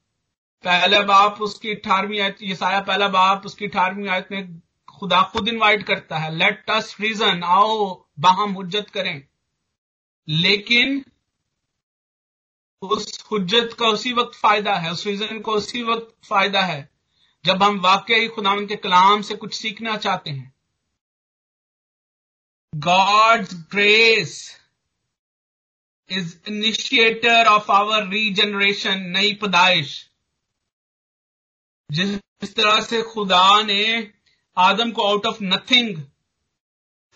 [0.65, 4.61] पहले बाप उसकी अठारहवीं आयत ये साया पहला बाप उसकी अठारहवीं आयत में
[4.99, 9.23] खुदा खुद इनवाइट करता है लेट अस रीजन आओ बाहम हुज्जत करें।
[10.29, 11.05] लेकिन
[12.83, 16.89] उस हुज्जत का उसी वक्त फ़ायदा है, उस रीजन को उसी वक्त फ़ायदा है,
[17.45, 20.54] जब हम वाकई खुदावन के कलाम से कुछ सीखना चाहते हैं।
[22.75, 24.61] God's grace
[26.11, 30.11] is initiator of our regeneration नई पैदाइश।
[31.91, 34.13] जिस तरह से खुदा ने
[34.59, 35.97] आदम को आउट ऑफ़ नथिंग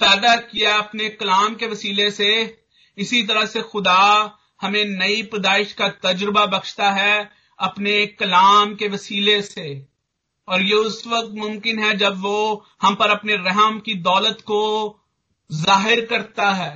[0.01, 2.63] पैदा किया अपने कलाम के वसीले से,
[2.99, 9.43] इसी तरह से खुदा हमें नई पैदाइश का तजुर्बा बख्शता है अपने कलाम के वसीले
[9.43, 9.87] से।
[10.49, 14.95] और ये उस वक्त मुमकिन है जब वो हम पर अपने रहम की दौलत को
[15.51, 16.73] ज़ाहिर करता है।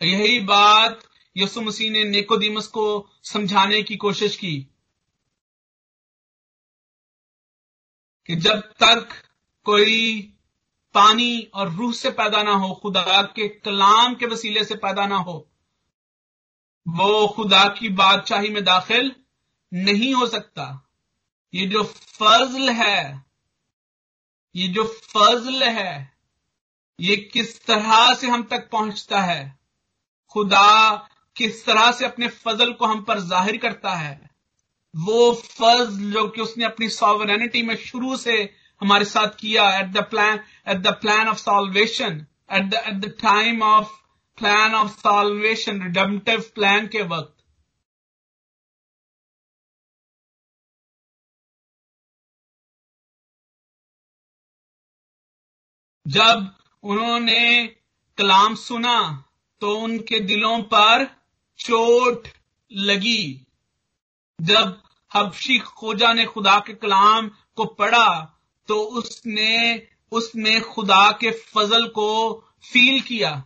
[0.00, 1.00] यही बात
[1.36, 2.84] यसु मसीह ने नेकोदिमस को
[3.22, 4.56] समझाने की कोशिश की
[8.28, 9.08] कि जब तक
[9.66, 10.20] कोई
[10.94, 15.16] पानी और रूह से पैदा ना हो, खुदा के कलाम के वसीले से पैदा ना
[15.18, 15.34] हो,
[16.86, 19.14] वो खुदा की बादशाही में दाखिल
[19.72, 20.64] नहीं हो सकता।
[21.54, 23.24] ये जो फजल है
[24.54, 26.12] ये जो फजल है,
[26.98, 29.58] ये किस तरह से हम तक पहुँचता है?
[30.34, 34.30] खुदा किस तरह से अपने फजल को हम पर ज़ाहिर करता है?
[34.94, 38.34] वो फजल जो कि उसने अपनी सॉवरेनिटी में शुरू से
[38.80, 43.14] हमारे साथ किया at the plan at the plan of salvation at the at the
[43.20, 43.90] time of
[44.38, 47.41] plan of salvation redemptive plan के वक्त।
[56.06, 56.50] जब
[56.82, 57.66] उन्होंने
[58.18, 59.24] कलाम सुना
[59.60, 61.04] तो उनके दिलों पर
[61.58, 62.28] चोट
[62.72, 63.46] लगी।
[64.40, 64.82] जब
[65.16, 68.38] हबशी खोजा ने खुदा के कलाम को पढ़ा
[68.68, 72.32] तो उसने उसने खुदा के फजल को
[72.62, 73.44] फील किया।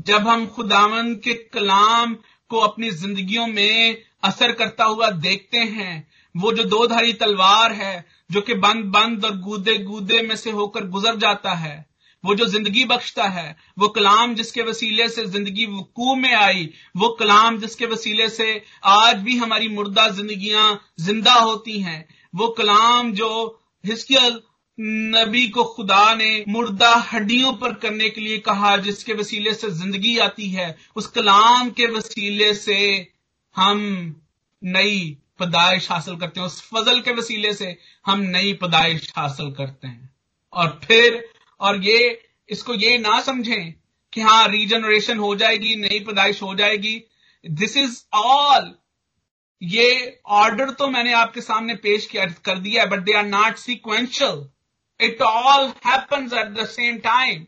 [0.00, 2.14] जब हम खुदावन के कलाम
[2.50, 8.04] को अपनी जिंदगियों में असर करता हुआ देखते हैं वो जो दो धारी तलवार है,
[8.30, 11.90] जो कि बंद बंद और गूदे गूदे में से होकर गुजर जाता है,
[12.24, 17.08] वो जो ज़िंदगी बख्शता है, वो कलाम जिसके वसीले से ज़िंदगी वकू में आई, वो
[17.08, 23.60] कलाम जिसके वसीले से आज भी हमारी मुर्दा जिंदगियाँ ज़िंदा होती हैं, वो कलाम जो
[23.84, 24.40] हिस्कियल
[24.78, 30.18] नबी को खुदा ने मुर्दा हड्डियों पर करने के लिए कहा, जिसके वसीले से ज़िंदगी
[30.18, 32.78] आती है, उस कलाम के वसीले से
[33.56, 33.80] हम
[34.64, 37.76] नई पैदाइश हासिल करते हैं। उस फजल के वसीले से
[38.06, 40.14] हम नई पदाइश हासिल करते हैं।
[40.52, 41.24] और फिर,
[41.60, 43.72] और ये, इसको ये ना समझें
[44.12, 47.02] कि हाँ रीजनरेशन हो जाएगी, नई पैदाइश हो जाएगी।
[47.44, 48.74] दिस इज़ ऑल
[49.62, 54.48] ये ऑर्डर तो मैंने आपके सामने पेश किया, कर दिया but they are not sequential
[55.00, 57.46] it all happens at the same time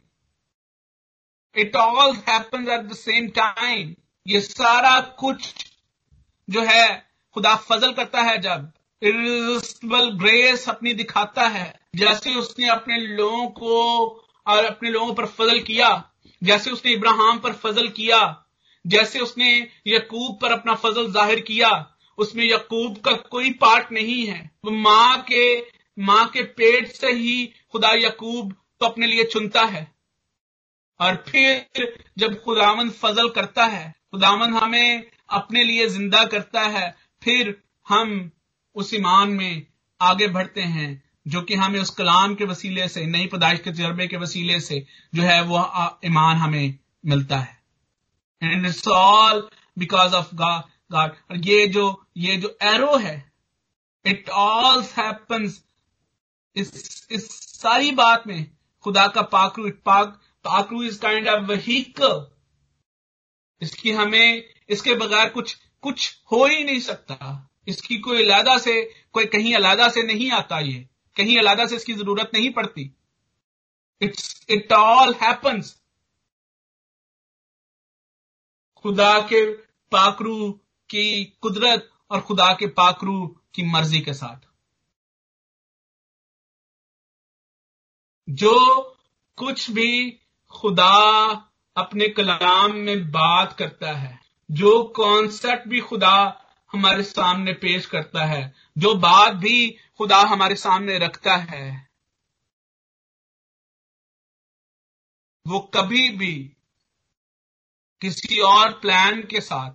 [1.56, 3.94] it all happens at the same time
[4.26, 5.66] ये सारा कुछ
[6.48, 8.70] जो है खुदा फजल करता है जब
[9.02, 13.78] इरिजिस्टिबल ग्रेस अपनी दिखाता है, जैसे उसने अपने लोगों को
[14.46, 15.88] और अपने लोगों पर फजल किया,
[16.42, 18.20] जैसे उसने इब्राहिम पर फजल किया,
[18.84, 19.50] जैसे उसने
[19.86, 21.70] यकूब पर अपना फजल ज़ाहिर किया,
[22.18, 25.44] उसमें यकूब का कोई पार्ट नहीं है। वो माँ के
[25.98, 29.86] माँ के पेट से ही खुदा यकूब तो अपने लिए चुनता है।
[31.00, 37.56] और फिर जब खुदावन फजल करता है, खुदावन हमें अपने लिए ज़िंदा करता है फिर
[37.86, 38.30] हम
[38.76, 39.66] उस ईमान में
[40.00, 44.06] आगे बढ़ते हैं, जो कि हमें उस कलाम के वसीले से, नई पैदाइश के तजर्बे
[44.06, 45.58] के वसीले से जो है वो
[46.04, 47.60] ईमान हमें मिलता है।
[48.42, 49.48] And it's all
[49.78, 51.84] because of God और ये जो
[52.16, 53.16] ये जो एरो है
[54.04, 54.82] इट ऑल
[56.56, 58.50] इस इस सारी बात में,
[58.84, 62.26] खुदा का पाकरू इट पाक पाकरू इज़ काइंड ऑफ़ वहीकल
[63.60, 69.26] इसकी हमें, इसके बगैर कुछ कुछ हो ही नहीं सकता। इसकी कोई अलादा से, कोई
[69.26, 72.96] कहीं अलादा से नहीं आता ये। कहीं अलादा से इसकी ज़रूरत नहीं पड़ती।
[74.00, 75.82] इट्स इट ऑल हैपन्स
[78.76, 79.54] खुदा के
[79.92, 80.50] पाकरू
[80.90, 84.40] की कुदरत और खुदा के पाकरू की मर्ज़ी के साथ।
[88.28, 88.82] जो
[89.36, 90.20] कुछ भी
[90.50, 91.28] खुदा
[91.76, 98.54] अपने कलाम में बात करता है जो कॉन्सेप्ट भी खुदा हमारे सामने पेश करता है,
[98.78, 101.90] जो बात भी खुदा हमारे सामने रखता है,
[105.46, 106.56] वो कभी भी
[108.00, 109.72] किसी और प्लान के साथ,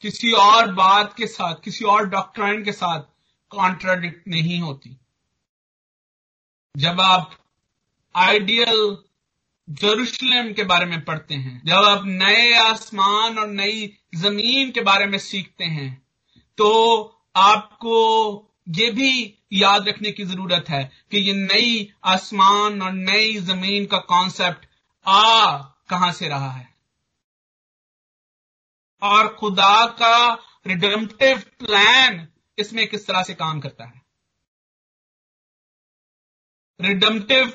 [0.00, 3.02] किसी और बात के साथ, किसी और डॉक्ट्राइन के साथ
[3.50, 4.96] कॉन्ट्राडिक्ट नहीं होती।
[6.76, 7.38] जब आप
[8.16, 9.04] आइडियल
[9.68, 15.06] जरूशलेम के बारे में पढ़ते हैं। जब आप नए आसमान और नई ज़मीन के बारे
[15.06, 15.90] में सीखते हैं
[16.58, 16.68] तो
[17.36, 17.96] आपको
[18.68, 23.98] ये भी याद रखने की ज़रूरत है कि ये नई आसमान और नई ज़मीन का
[24.08, 24.66] कॉन्सेप्ट
[25.06, 25.58] आ
[25.90, 26.66] कहाँ से रहा है।
[29.02, 30.32] और खुदा का
[30.66, 32.26] रिडम्पटिव प्लान
[32.58, 34.02] इसमें किस तरह से काम करता है?
[36.80, 37.46] रिडम्पटिव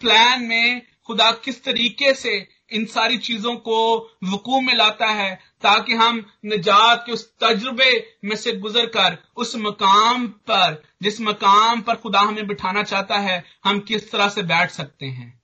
[0.00, 5.94] प्लान में खुदा किस तरीके से इन सारी चीज़ों को वकू में लाता है ताकि
[5.94, 11.94] हम निजात के उस तजुर्बे में से गुजर कर उस मकाम पर, जिस मकाम पर
[11.94, 15.42] खुदा हमें बिठाना चाहता है, हम किस तरह से बैठ सकते हैं।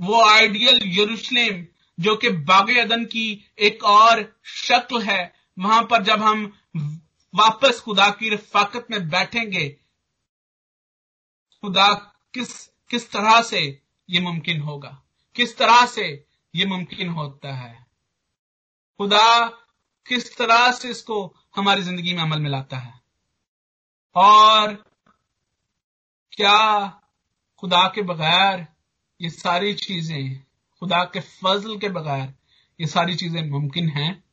[0.00, 1.66] वो आइडियल यरूशलेम,
[2.00, 6.52] जो कि बाग अदन की एक और शक्ल है, वहाँ पर जब हम
[7.34, 9.68] वापस खुदा की रफाकत में बैठेंगे,
[11.62, 11.94] खुदा
[12.34, 13.79] किस किस तरह से
[14.10, 14.90] ये मुमकिन होगा।
[15.36, 17.86] किस तरह से ये मुमकिन होता है?
[19.00, 19.48] खुदा
[20.06, 23.00] किस तरह से इसको हमारी ज़िंदगी में अमल में लाता है?
[24.16, 24.74] और
[26.32, 26.88] क्या
[27.58, 28.66] खुदा के बगैर
[29.20, 30.44] ये सारी चीज़ें,
[30.80, 32.34] खुदा के फजल के बगैर
[32.80, 34.24] ये सारी चीज़ें मुमकिन हैं?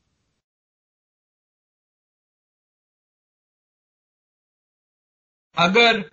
[5.58, 6.12] अगर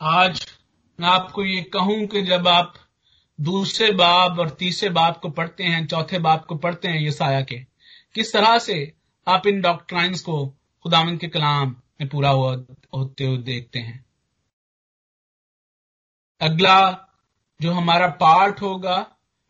[0.00, 0.46] आज
[0.98, 2.74] मैं आपको ये कहूँ कि जब आप
[3.38, 7.40] दूसरे बाब और तीसरे बाब को पढ़ते हैं, चौथे बाब को पढ़ते हैं ये साया
[7.42, 7.58] के,
[8.14, 8.92] किस तरह से
[9.26, 10.46] आप इन डॉक्ट्राइंस को
[10.84, 14.04] खुदावन के कलाम में पूरा होते हुए देखते हैं?
[16.40, 16.78] अगला
[17.60, 18.96] जो हमारा पार्ट होगा,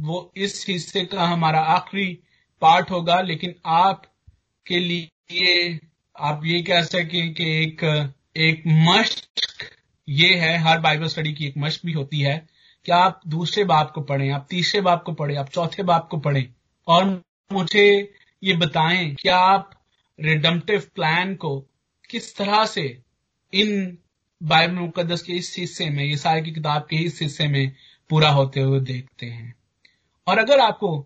[0.01, 2.07] वो इस हिस्से का हमारा आखिरी
[2.62, 4.07] पार्ट होगा, लेकिन आप
[4.66, 5.78] के लिए
[6.16, 7.84] आप ये कह सकें कि एक
[8.36, 9.74] एक मश्क
[10.09, 12.47] ये है, हर बाइबल स्टडी की एक मश्क भी होती है
[12.85, 16.19] क्या आप दूसरे बाप को पढ़ें, आप तीसरे बाप को पढ़ें, आप चौथे बाप को
[16.19, 16.55] पढ़ें।
[16.89, 19.71] और मुझे ये बताएँ क्या आप
[20.21, 21.59] रिडम्पटिव प्लान को
[22.11, 23.03] किस तरह से
[23.53, 23.99] इन
[24.43, 27.73] बाइबल मुकदस के इस हिस्से में ये सारे की किताब के इस हिस्से में
[28.11, 29.55] पूरा होते हुए देखते हैं।
[30.27, 30.99] और अगर आपको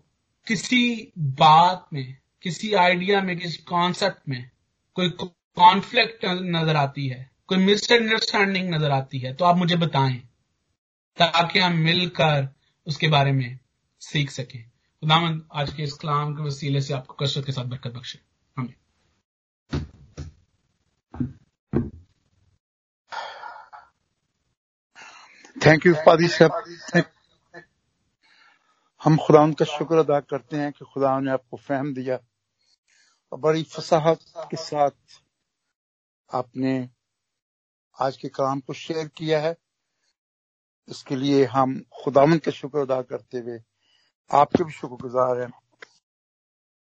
[0.47, 4.49] किसी बात में, किसी आइडिया में, किसी कॉन्सेप्ट में
[4.95, 10.17] कोई कॉन्फ्लिक्ट नज़र आती है कोई मिसअंडरस्टैंडिंग नज़र आती है तो आप मुझे बताएँ,
[11.17, 12.47] ताकि हम मिलकर
[12.87, 13.59] उसके बारे में
[14.01, 17.93] सीख सकें। खुदामंद आज के इस कलाम के वसीले से आपको कसरत के साथ बरकत
[17.93, 18.19] बख्शे।
[18.57, 18.73] हमें
[25.57, 27.03] थैंक यू फादी साहब
[29.01, 32.19] हम खुदा का शुक्र अदा करते हैं कि खुदा ने आपको फहम दिया
[33.31, 34.19] और बड़ी फसाहत
[34.51, 35.19] के साथ
[36.31, 36.77] आपने
[38.01, 39.55] आज के कलाम को शेयर किया है।
[40.89, 43.59] इसके लिए हम खुदावन का शुक्र अदा करते हुए
[44.31, 45.58] आपके भी शुक्रगुजार हैं।